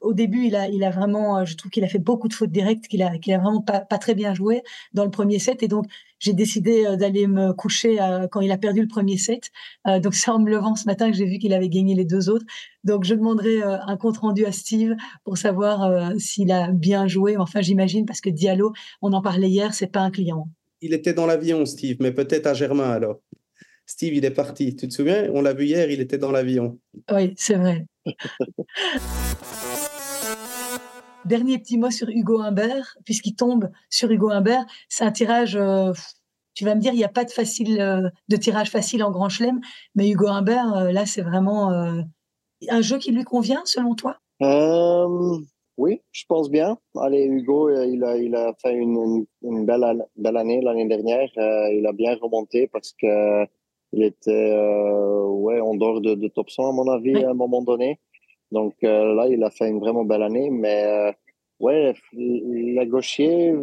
au 0.00 0.14
début, 0.14 0.46
il 0.46 0.56
a, 0.56 0.68
il 0.68 0.82
a 0.84 0.90
vraiment, 0.90 1.38
euh, 1.38 1.44
je 1.44 1.56
trouve 1.56 1.70
qu'il 1.70 1.84
a 1.84 1.88
fait 1.88 1.98
beaucoup 1.98 2.28
de 2.28 2.34
fautes 2.34 2.50
directes, 2.50 2.88
qu'il 2.88 3.02
a, 3.02 3.18
qu'il 3.18 3.32
a 3.32 3.38
vraiment 3.38 3.60
pas, 3.60 3.80
pas 3.80 3.98
très 3.98 4.14
bien 4.14 4.34
joué 4.34 4.62
dans 4.92 5.04
le 5.04 5.10
premier 5.10 5.38
set. 5.38 5.62
Et 5.62 5.68
donc, 5.68 5.86
j'ai 6.18 6.32
décidé 6.32 6.86
euh, 6.86 6.96
d'aller 6.96 7.26
me 7.26 7.52
coucher 7.52 8.00
euh, 8.00 8.26
quand 8.28 8.40
il 8.40 8.50
a 8.50 8.58
perdu 8.58 8.80
le 8.80 8.88
premier 8.88 9.16
set. 9.16 9.50
donc, 9.86 10.14
c'est 10.14 10.30
en 10.30 10.38
me 10.38 10.50
levant 10.50 10.74
ce 10.74 10.86
matin 10.86 11.10
que 11.10 11.16
j'ai 11.16 11.26
vu 11.26 11.38
qu'il 11.38 11.52
avait 11.52 11.68
gagné 11.68 11.94
les 11.94 12.04
deux 12.04 12.28
autres. 12.28 12.46
Donc, 12.84 13.04
je 13.04 13.14
demanderai 13.14 13.62
un 13.62 13.96
compte 13.96 14.18
rendu 14.18 14.46
à 14.46 14.52
Steve 14.52 14.94
pour 15.24 15.36
savoir 15.36 16.12
s'il 16.18 16.50
a 16.50 16.70
bien 16.70 17.06
joué. 17.06 17.36
Enfin, 17.36 17.60
j'imagine 17.60 18.06
parce 18.06 18.20
que 18.20 18.30
Diallo, 18.30 18.72
on 19.02 19.12
en 19.12 19.20
parlait 19.20 19.48
hier, 19.48 19.74
c'est 19.74 19.86
pas 19.86 20.00
un 20.00 20.10
client. 20.10 20.48
Il 20.80 20.94
était 20.94 21.12
dans 21.12 21.26
l'avion, 21.26 21.66
Steve, 21.66 21.98
mais 22.00 22.12
peut-être 22.12 22.46
à 22.46 22.54
Germain 22.54 22.90
alors. 22.90 23.20
Steve, 23.84 24.14
il 24.14 24.24
est 24.24 24.30
parti. 24.30 24.76
Tu 24.76 24.88
te 24.88 24.94
souviens? 24.94 25.28
On 25.34 25.42
l'a 25.42 25.52
vu 25.52 25.66
hier, 25.66 25.90
il 25.90 26.00
était 26.00 26.16
dans 26.16 26.30
l'avion. 26.30 26.78
Oui, 27.12 27.34
c'est 27.36 27.56
vrai. 27.56 27.86
Dernier 31.26 31.58
petit 31.58 31.76
mot 31.76 31.90
sur 31.90 32.08
Hugo 32.08 32.40
Humbert, 32.40 32.96
puisqu'il 33.04 33.36
tombe 33.36 33.70
sur 33.90 34.10
Hugo 34.10 34.30
Humbert. 34.30 34.64
C'est 34.88 35.04
un 35.04 35.12
tirage, 35.12 35.54
euh, 35.54 35.92
tu 36.54 36.64
vas 36.64 36.74
me 36.74 36.80
dire, 36.80 36.94
il 36.94 36.96
n'y 36.96 37.04
a 37.04 37.08
pas 37.08 37.24
de, 37.24 37.30
facile, 37.30 37.80
euh, 37.80 38.08
de 38.28 38.36
tirage 38.36 38.70
facile 38.70 39.04
en 39.04 39.10
Grand 39.10 39.28
Chelem, 39.28 39.60
mais 39.94 40.08
Hugo 40.08 40.28
Humbert, 40.28 40.74
euh, 40.74 40.92
là, 40.92 41.04
c'est 41.04 41.22
vraiment 41.22 41.70
un 42.68 42.80
jeu 42.80 42.98
qui 42.98 43.12
lui 43.12 43.24
convient, 43.24 43.62
selon 43.64 43.94
toi? 43.94 44.16
Oui, 45.76 46.02
je 46.12 46.24
pense 46.28 46.50
bien. 46.50 46.78
Allez, 46.98 47.24
Hugo, 47.24 47.70
il 47.70 48.04
a, 48.04 48.16
il 48.16 48.34
a 48.34 48.54
fait 48.60 48.74
une, 48.74 49.24
une, 49.42 49.64
belle, 49.64 50.06
belle, 50.16 50.36
année 50.36 50.60
l'année 50.62 50.86
dernière. 50.86 51.28
il 51.36 51.86
a 51.86 51.92
bien 51.92 52.16
remonté 52.20 52.66
parce 52.66 52.92
que 52.92 53.44
il 53.92 54.04
était 54.04 54.54
ouais, 55.26 55.60
en 55.60 55.74
dehors 55.74 56.00
de, 56.00 56.14
de 56.14 56.28
top 56.28 56.50
100, 56.50 56.68
à 56.68 56.72
mon 56.72 56.90
avis, 56.90 57.24
à 57.24 57.30
un 57.30 57.34
moment 57.34 57.62
donné. 57.62 57.98
Donc 58.52 58.74
euh, 58.84 59.14
là, 59.14 59.28
il 59.28 59.42
a 59.44 59.50
fait 59.50 59.68
une 59.68 59.80
vraiment 59.80 60.04
belle 60.04 60.22
année. 60.22 60.50
Mais 60.50 60.84
euh, 60.84 61.12
ouais, 61.60 61.94
la 62.12 62.86
gaucher, 62.86 63.54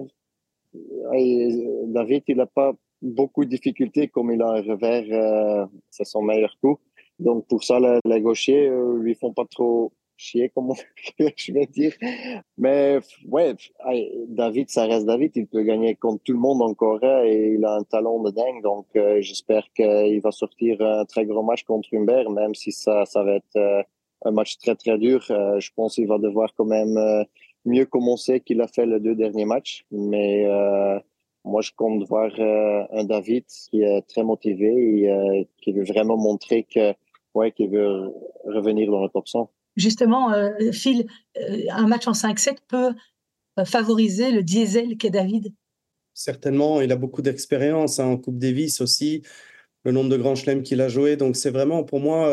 David, 0.73 2.23
il 2.27 2.37
n'a 2.37 2.45
pas 2.45 2.73
beaucoup 3.01 3.45
de 3.45 3.49
difficultés 3.49 4.07
comme 4.07 4.31
il 4.31 4.41
a 4.41 4.49
un 4.49 4.61
revers, 4.61 5.05
euh, 5.11 5.65
c'est 5.89 6.05
son 6.05 6.21
meilleur 6.21 6.55
coup. 6.61 6.79
Donc 7.19 7.47
pour 7.47 7.63
ça, 7.63 7.79
les, 7.79 8.21
gauchers 8.21 8.67
euh, 8.69 8.97
lui 8.99 9.15
font 9.15 9.33
pas 9.33 9.45
trop 9.45 9.91
chier, 10.17 10.49
comme 10.49 10.73
je 11.35 11.53
vais 11.53 11.65
dire. 11.67 11.93
Mais 12.57 12.99
ouais, 13.27 13.55
David, 14.27 14.69
ça 14.69 14.85
reste 14.85 15.05
David. 15.05 15.31
Il 15.35 15.47
peut 15.47 15.63
gagner 15.63 15.95
contre 15.95 16.23
tout 16.23 16.33
le 16.33 16.39
monde 16.39 16.61
encore 16.61 17.03
et 17.03 17.53
il 17.53 17.65
a 17.65 17.75
un 17.75 17.83
talent 17.83 18.19
de 18.21 18.31
dingue. 18.31 18.61
Donc 18.63 18.87
euh, 18.95 19.21
j'espère 19.21 19.67
qu'il 19.73 20.19
va 20.21 20.31
sortir 20.31 20.81
un 20.81 21.05
très 21.05 21.25
grand 21.25 21.43
match 21.43 21.63
contre 21.63 21.89
Humbert, 21.93 22.29
même 22.29 22.55
si 22.55 22.71
ça, 22.71 23.05
ça 23.05 23.23
va 23.23 23.35
être 23.35 23.55
euh, 23.55 23.83
un 24.27 24.31
match 24.31 24.57
très 24.57 24.75
très 24.75 24.97
dur. 24.97 25.25
Euh, 25.29 25.59
je 25.59 25.71
pense 25.75 25.95
qu'il 25.95 26.07
va 26.07 26.17
devoir 26.17 26.53
quand 26.55 26.65
même 26.65 26.97
mieux 27.65 27.85
commencer 27.85 28.39
qu'il 28.41 28.61
a 28.61 28.67
fait 28.67 28.85
les 28.85 28.99
deux 28.99 29.15
derniers 29.15 29.45
matchs. 29.45 29.85
Mais 29.91 30.45
moi, 31.43 31.61
je 31.61 31.71
compte 31.75 32.03
voir 32.07 32.31
un 32.39 33.03
David 33.05 33.45
qui 33.69 33.81
est 33.81 34.01
très 34.03 34.23
motivé 34.23 34.67
et 34.67 35.47
qui 35.61 35.71
veut 35.73 35.85
vraiment 35.85 36.17
montrer 36.17 36.63
que 36.63 36.93
ouais, 37.33 37.51
qu'il 37.51 37.69
veut 37.69 38.11
revenir 38.45 38.91
dans 38.91 39.03
le 39.03 39.09
top 39.09 39.27
100 39.27 39.49
justement, 39.77 40.33
euh, 40.33 40.71
Phil, 40.73 41.07
euh, 41.37 41.61
un 41.69 41.87
match 41.87 42.07
en 42.07 42.11
5-7 42.11 42.57
peut 42.67 42.91
euh, 43.59 43.65
favoriser 43.65 44.31
le 44.31 44.43
diesel 44.43 44.97
qu'est 44.97 45.11
David? 45.11 45.53
Certainement, 46.13 46.81
il 46.81 46.91
a 46.91 46.97
beaucoup 46.97 47.21
d'expérience 47.21 47.99
hein, 47.99 48.07
en 48.07 48.17
Coupe 48.17 48.39
Davis 48.39 48.81
aussi, 48.81 49.21
le 49.85 49.91
nombre 49.91 50.09
de 50.09 50.17
grands 50.17 50.35
chelems 50.35 50.63
qu'il 50.63 50.81
a 50.81 50.89
joué. 50.89 51.15
Donc 51.15 51.37
c'est 51.37 51.51
vraiment 51.51 51.83
pour 51.83 52.01
moi... 52.01 52.27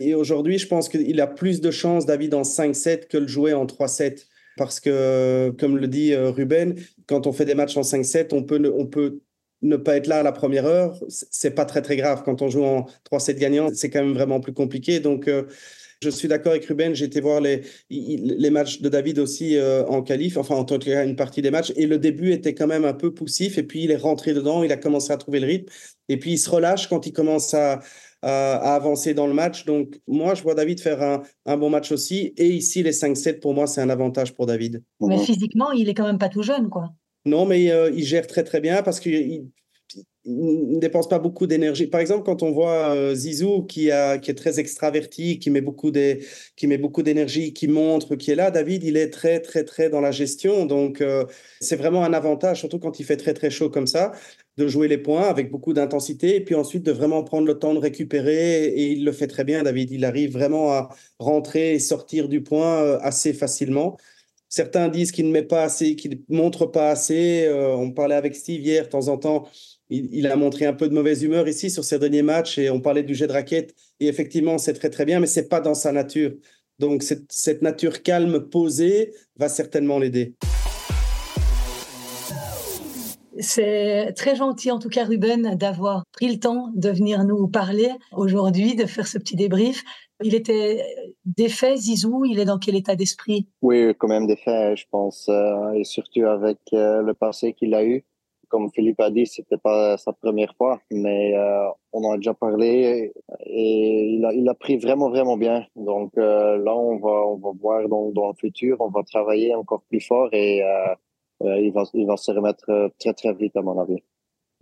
Et 0.00 0.14
aujourd'hui, 0.14 0.58
je 0.58 0.66
pense 0.66 0.88
qu'il 0.88 1.20
a 1.20 1.26
plus 1.26 1.60
de 1.60 1.70
chances, 1.70 2.06
David, 2.06 2.34
en 2.34 2.42
5-7 2.42 3.08
que 3.08 3.18
le 3.18 3.26
jouer 3.26 3.52
en 3.52 3.66
3-7. 3.66 4.26
Parce 4.56 4.80
que, 4.80 5.52
comme 5.58 5.76
le 5.76 5.86
dit 5.86 6.14
Ruben, 6.14 6.74
quand 7.06 7.26
on 7.26 7.32
fait 7.32 7.44
des 7.44 7.54
matchs 7.54 7.76
en 7.76 7.82
5-7, 7.82 8.28
on 8.32 8.42
peut, 8.42 8.72
on 8.76 8.86
peut 8.86 9.20
ne 9.62 9.76
pas 9.76 9.96
être 9.96 10.06
là 10.06 10.18
à 10.18 10.22
la 10.22 10.32
première 10.32 10.66
heure, 10.66 11.00
c'est 11.08 11.52
pas 11.52 11.64
très 11.64 11.82
très 11.82 11.96
grave. 11.96 12.22
Quand 12.24 12.42
on 12.42 12.48
joue 12.48 12.64
en 12.64 12.86
3-7 13.10 13.38
gagnant, 13.38 13.70
c'est 13.72 13.90
quand 13.90 14.02
même 14.02 14.14
vraiment 14.14 14.40
plus 14.40 14.52
compliqué. 14.52 14.98
Donc, 14.98 15.28
je 16.00 16.10
suis 16.10 16.28
d'accord 16.28 16.52
avec 16.52 16.64
Ruben, 16.66 16.94
j'ai 16.94 17.06
été 17.06 17.20
voir 17.20 17.40
les, 17.40 17.62
les 17.90 18.50
matchs 18.50 18.80
de 18.80 18.88
David 18.88 19.18
aussi 19.18 19.56
euh, 19.56 19.84
en 19.86 20.02
qualif, 20.02 20.36
enfin 20.36 20.54
en 20.54 20.64
tout 20.64 20.78
cas 20.78 21.04
une 21.04 21.16
partie 21.16 21.42
des 21.42 21.50
matchs, 21.50 21.72
et 21.76 21.86
le 21.86 21.98
début 21.98 22.32
était 22.32 22.54
quand 22.54 22.68
même 22.68 22.84
un 22.84 22.92
peu 22.92 23.12
poussif, 23.12 23.58
et 23.58 23.64
puis 23.64 23.84
il 23.84 23.90
est 23.90 23.96
rentré 23.96 24.32
dedans, 24.32 24.62
il 24.62 24.70
a 24.70 24.76
commencé 24.76 25.12
à 25.12 25.16
trouver 25.16 25.40
le 25.40 25.46
rythme, 25.46 25.72
et 26.08 26.16
puis 26.16 26.32
il 26.32 26.38
se 26.38 26.48
relâche 26.48 26.86
quand 26.88 27.06
il 27.06 27.12
commence 27.12 27.52
à, 27.54 27.80
à, 28.22 28.74
avancer 28.74 29.14
dans 29.14 29.26
le 29.26 29.34
match. 29.34 29.64
Donc 29.64 30.00
moi, 30.06 30.34
je 30.34 30.42
vois 30.42 30.54
David 30.54 30.80
faire 30.80 31.02
un, 31.02 31.22
un 31.46 31.56
bon 31.56 31.70
match 31.70 31.92
aussi, 31.92 32.34
et 32.36 32.48
ici 32.48 32.82
les 32.82 32.92
5-7, 32.92 33.40
pour 33.40 33.54
moi, 33.54 33.66
c'est 33.66 33.80
un 33.80 33.90
avantage 33.90 34.34
pour 34.34 34.46
David. 34.46 34.82
Mais 35.00 35.18
physiquement, 35.18 35.72
il 35.72 35.88
est 35.88 35.94
quand 35.94 36.06
même 36.06 36.18
pas 36.18 36.28
tout 36.28 36.42
jeune, 36.42 36.68
quoi. 36.68 36.92
Non, 37.24 37.44
mais 37.44 37.70
euh, 37.70 37.90
il 37.94 38.04
gère 38.04 38.26
très 38.26 38.44
très 38.44 38.60
bien 38.60 38.82
parce 38.82 39.00
qu'il 39.00 39.50
ne 40.28 40.78
dépense 40.78 41.08
pas 41.08 41.18
beaucoup 41.18 41.46
d'énergie. 41.46 41.86
Par 41.86 42.00
exemple, 42.00 42.24
quand 42.24 42.42
on 42.42 42.52
voit 42.52 42.94
euh, 42.94 43.14
Zizou 43.14 43.62
qui, 43.62 43.88
est 43.88 44.34
très 44.36 44.60
extraverti, 44.60 45.38
qui 45.38 45.50
met 45.50 45.60
beaucoup 45.60 45.90
qui 46.56 46.66
met 46.66 46.78
beaucoup 46.78 47.02
d'énergie, 47.02 47.52
qui 47.52 47.68
montre, 47.68 48.16
qui 48.16 48.30
est 48.30 48.34
là, 48.34 48.50
David, 48.50 48.84
il 48.84 48.96
est 48.96 49.10
très 49.10 49.40
très 49.40 49.64
très 49.64 49.90
dans 49.90 50.00
la 50.00 50.10
gestion. 50.10 50.66
Donc 50.66 51.00
euh, 51.00 51.24
c'est 51.60 51.76
vraiment 51.76 52.04
un 52.04 52.12
avantage, 52.12 52.60
surtout 52.60 52.78
quand 52.78 53.00
il 53.00 53.04
fait 53.04 53.16
très 53.16 53.34
très 53.34 53.50
chaud 53.50 53.70
comme 53.70 53.86
ça, 53.86 54.12
de 54.56 54.68
jouer 54.68 54.88
les 54.88 54.98
points 54.98 55.28
avec 55.28 55.50
beaucoup 55.50 55.72
d'intensité 55.72 56.36
et 56.36 56.44
puis 56.44 56.54
ensuite 56.54 56.84
de 56.84 56.92
vraiment 56.92 57.22
prendre 57.24 57.46
le 57.46 57.58
temps 57.58 57.74
de 57.74 57.78
récupérer. 57.78 58.66
Et 58.66 58.92
il 58.92 59.04
le 59.04 59.12
fait 59.12 59.28
très 59.28 59.44
bien, 59.44 59.62
David. 59.62 59.90
Il 59.90 60.04
arrive 60.04 60.32
vraiment 60.32 60.72
à 60.72 60.90
rentrer 61.18 61.74
et 61.74 61.78
sortir 61.78 62.28
du 62.28 62.42
point 62.42 62.82
euh, 62.82 62.98
assez 63.00 63.32
facilement. 63.32 63.96
Certains 64.48 64.88
disent 64.88 65.12
qu'il 65.12 65.26
ne 65.26 65.32
met 65.32 65.42
pas 65.42 65.62
assez, 65.62 65.94
qu'il 65.94 66.22
ne 66.28 66.36
montre 66.36 66.66
pas 66.66 66.90
assez. 66.90 67.48
on 67.52 67.90
parlait 67.92 68.14
avec 68.14 68.34
Steve 68.34 68.62
hier, 68.62 68.84
de 68.84 68.88
temps 68.88 69.08
en 69.08 69.18
temps 69.18 69.46
il, 69.90 70.26
a 70.26 70.36
montré 70.36 70.66
un 70.66 70.72
peu 70.72 70.88
de 70.88 70.94
mauvaise 70.94 71.22
humeur 71.22 71.48
ici 71.48 71.70
sur 71.70 71.84
ses 71.84 71.98
derniers 71.98 72.22
matchs 72.22 72.58
et 72.58 72.70
on 72.70 72.80
parlait 72.80 73.02
du 73.02 73.14
jet 73.14 73.26
de 73.26 73.32
raquette. 73.32 73.74
Et 74.00 74.08
effectivement, 74.08 74.58
c'est 74.58 74.74
très 74.74 74.90
très 74.90 75.04
bien, 75.04 75.20
mais 75.20 75.26
c'est 75.26 75.48
pas 75.48 75.60
dans 75.60 75.74
sa 75.74 75.92
nature. 75.92 76.32
Donc 76.78 77.02
cette 77.02 77.62
nature 77.62 78.02
calme, 78.02 78.48
posée, 78.50 79.12
va 79.36 79.48
certainement 79.48 79.98
l'aider. 79.98 80.34
C'est 83.40 84.12
très 84.16 84.34
gentil, 84.34 84.72
en 84.72 84.80
tout 84.80 84.88
cas, 84.88 85.04
Ruben, 85.04 85.54
d'avoir 85.54 86.04
pris 86.12 86.28
le 86.28 86.40
temps 86.40 86.72
de 86.74 86.90
venir 86.90 87.24
nous 87.24 87.46
parler 87.46 87.90
aujourd'hui, 88.12 88.74
de 88.74 88.84
faire 88.84 89.06
ce 89.06 89.16
petit 89.16 89.36
débrief. 89.36 89.84
Il 90.20 90.34
était 90.34 90.84
défait, 91.24 91.76
Zizou, 91.76 92.24
il 92.24 92.38
est 92.38 92.44
dans 92.44 92.58
quel 92.58 92.74
état 92.74 92.96
d'esprit? 92.96 93.48
Oui, 93.62 93.94
quand 93.96 94.08
même 94.08 94.26
défait, 94.26 94.74
je 94.76 94.84
pense, 94.90 95.28
euh, 95.28 95.72
et 95.72 95.84
surtout 95.84 96.24
avec 96.24 96.58
euh, 96.72 97.02
le 97.02 97.14
passé 97.14 97.52
qu'il 97.52 97.74
a 97.74 97.84
eu 97.84 98.04
comme 98.48 98.70
Philippe 98.70 98.98
a 99.00 99.10
dit, 99.10 99.26
c'était 99.26 99.58
pas 99.58 99.98
sa 99.98 100.14
première 100.14 100.54
fois, 100.56 100.80
mais 100.90 101.36
euh, 101.36 101.68
on 101.92 102.02
en 102.04 102.12
a 102.12 102.16
déjà 102.16 102.32
parlé 102.32 103.12
et 103.44 104.14
il 104.14 104.24
a, 104.24 104.32
il 104.32 104.48
a 104.48 104.54
pris 104.54 104.78
vraiment, 104.78 105.10
vraiment 105.10 105.36
bien. 105.36 105.66
Donc 105.76 106.16
là, 106.16 106.74
on 106.74 106.96
va, 106.96 107.26
on 107.26 107.36
va 107.36 107.50
voir 107.60 107.86
dans, 107.90 108.10
dans, 108.10 108.28
le 108.28 108.34
futur, 108.40 108.78
on 108.80 108.88
va 108.88 109.02
travailler 109.02 109.54
encore 109.54 109.82
plus 109.90 110.00
fort 110.00 110.30
et 110.32 110.62
il, 111.42 111.72
va, 111.72 111.82
il 111.92 112.06
va 112.06 112.16
se 112.16 112.32
remettre 112.32 112.90
très, 112.98 113.12
très 113.12 113.34
vite, 113.34 113.54
à 113.54 113.60
mon 113.60 113.78
avis. 113.78 114.02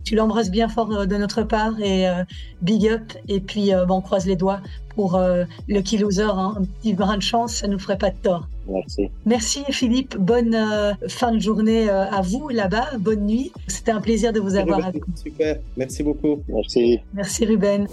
Tu 0.07 0.15
l'embrasses 0.15 0.49
bien 0.49 0.69
fort 0.69 1.05
de 1.05 1.17
notre 1.17 1.43
part 1.43 1.81
et 1.81 2.05
big 2.61 2.87
up. 2.87 3.11
Et 3.27 3.41
puis, 3.41 3.71
bon, 3.87 3.95
on 3.95 4.01
croise 4.01 4.25
les 4.25 4.37
doigts 4.37 4.61
pour 4.95 5.19
le 5.19 5.81
key 5.81 5.97
loser. 5.97 6.23
Hein. 6.23 6.55
Un 6.57 6.63
petit 6.63 6.93
brin 6.93 7.17
de 7.17 7.21
chance, 7.21 7.55
ça 7.55 7.67
nous 7.67 7.77
ferait 7.77 7.97
pas 7.97 8.11
de 8.11 8.15
tort. 8.15 8.47
Merci. 8.69 9.09
Merci 9.25 9.63
Philippe. 9.69 10.17
Bonne 10.17 10.55
euh, 10.55 10.93
fin 11.07 11.31
de 11.31 11.39
journée 11.39 11.89
euh, 11.89 12.09
à 12.09 12.21
vous 12.21 12.49
là-bas. 12.49 12.89
Bonne 12.99 13.25
nuit. 13.25 13.51
C'était 13.67 13.91
un 13.91 14.01
plaisir 14.01 14.33
de 14.33 14.39
vous 14.39 14.55
avoir. 14.55 14.91
Super. 15.15 15.57
Merci 15.75 16.03
beaucoup. 16.03 16.39
Merci. 16.47 16.99
Merci 17.13 17.45
Ruben. 17.45 17.87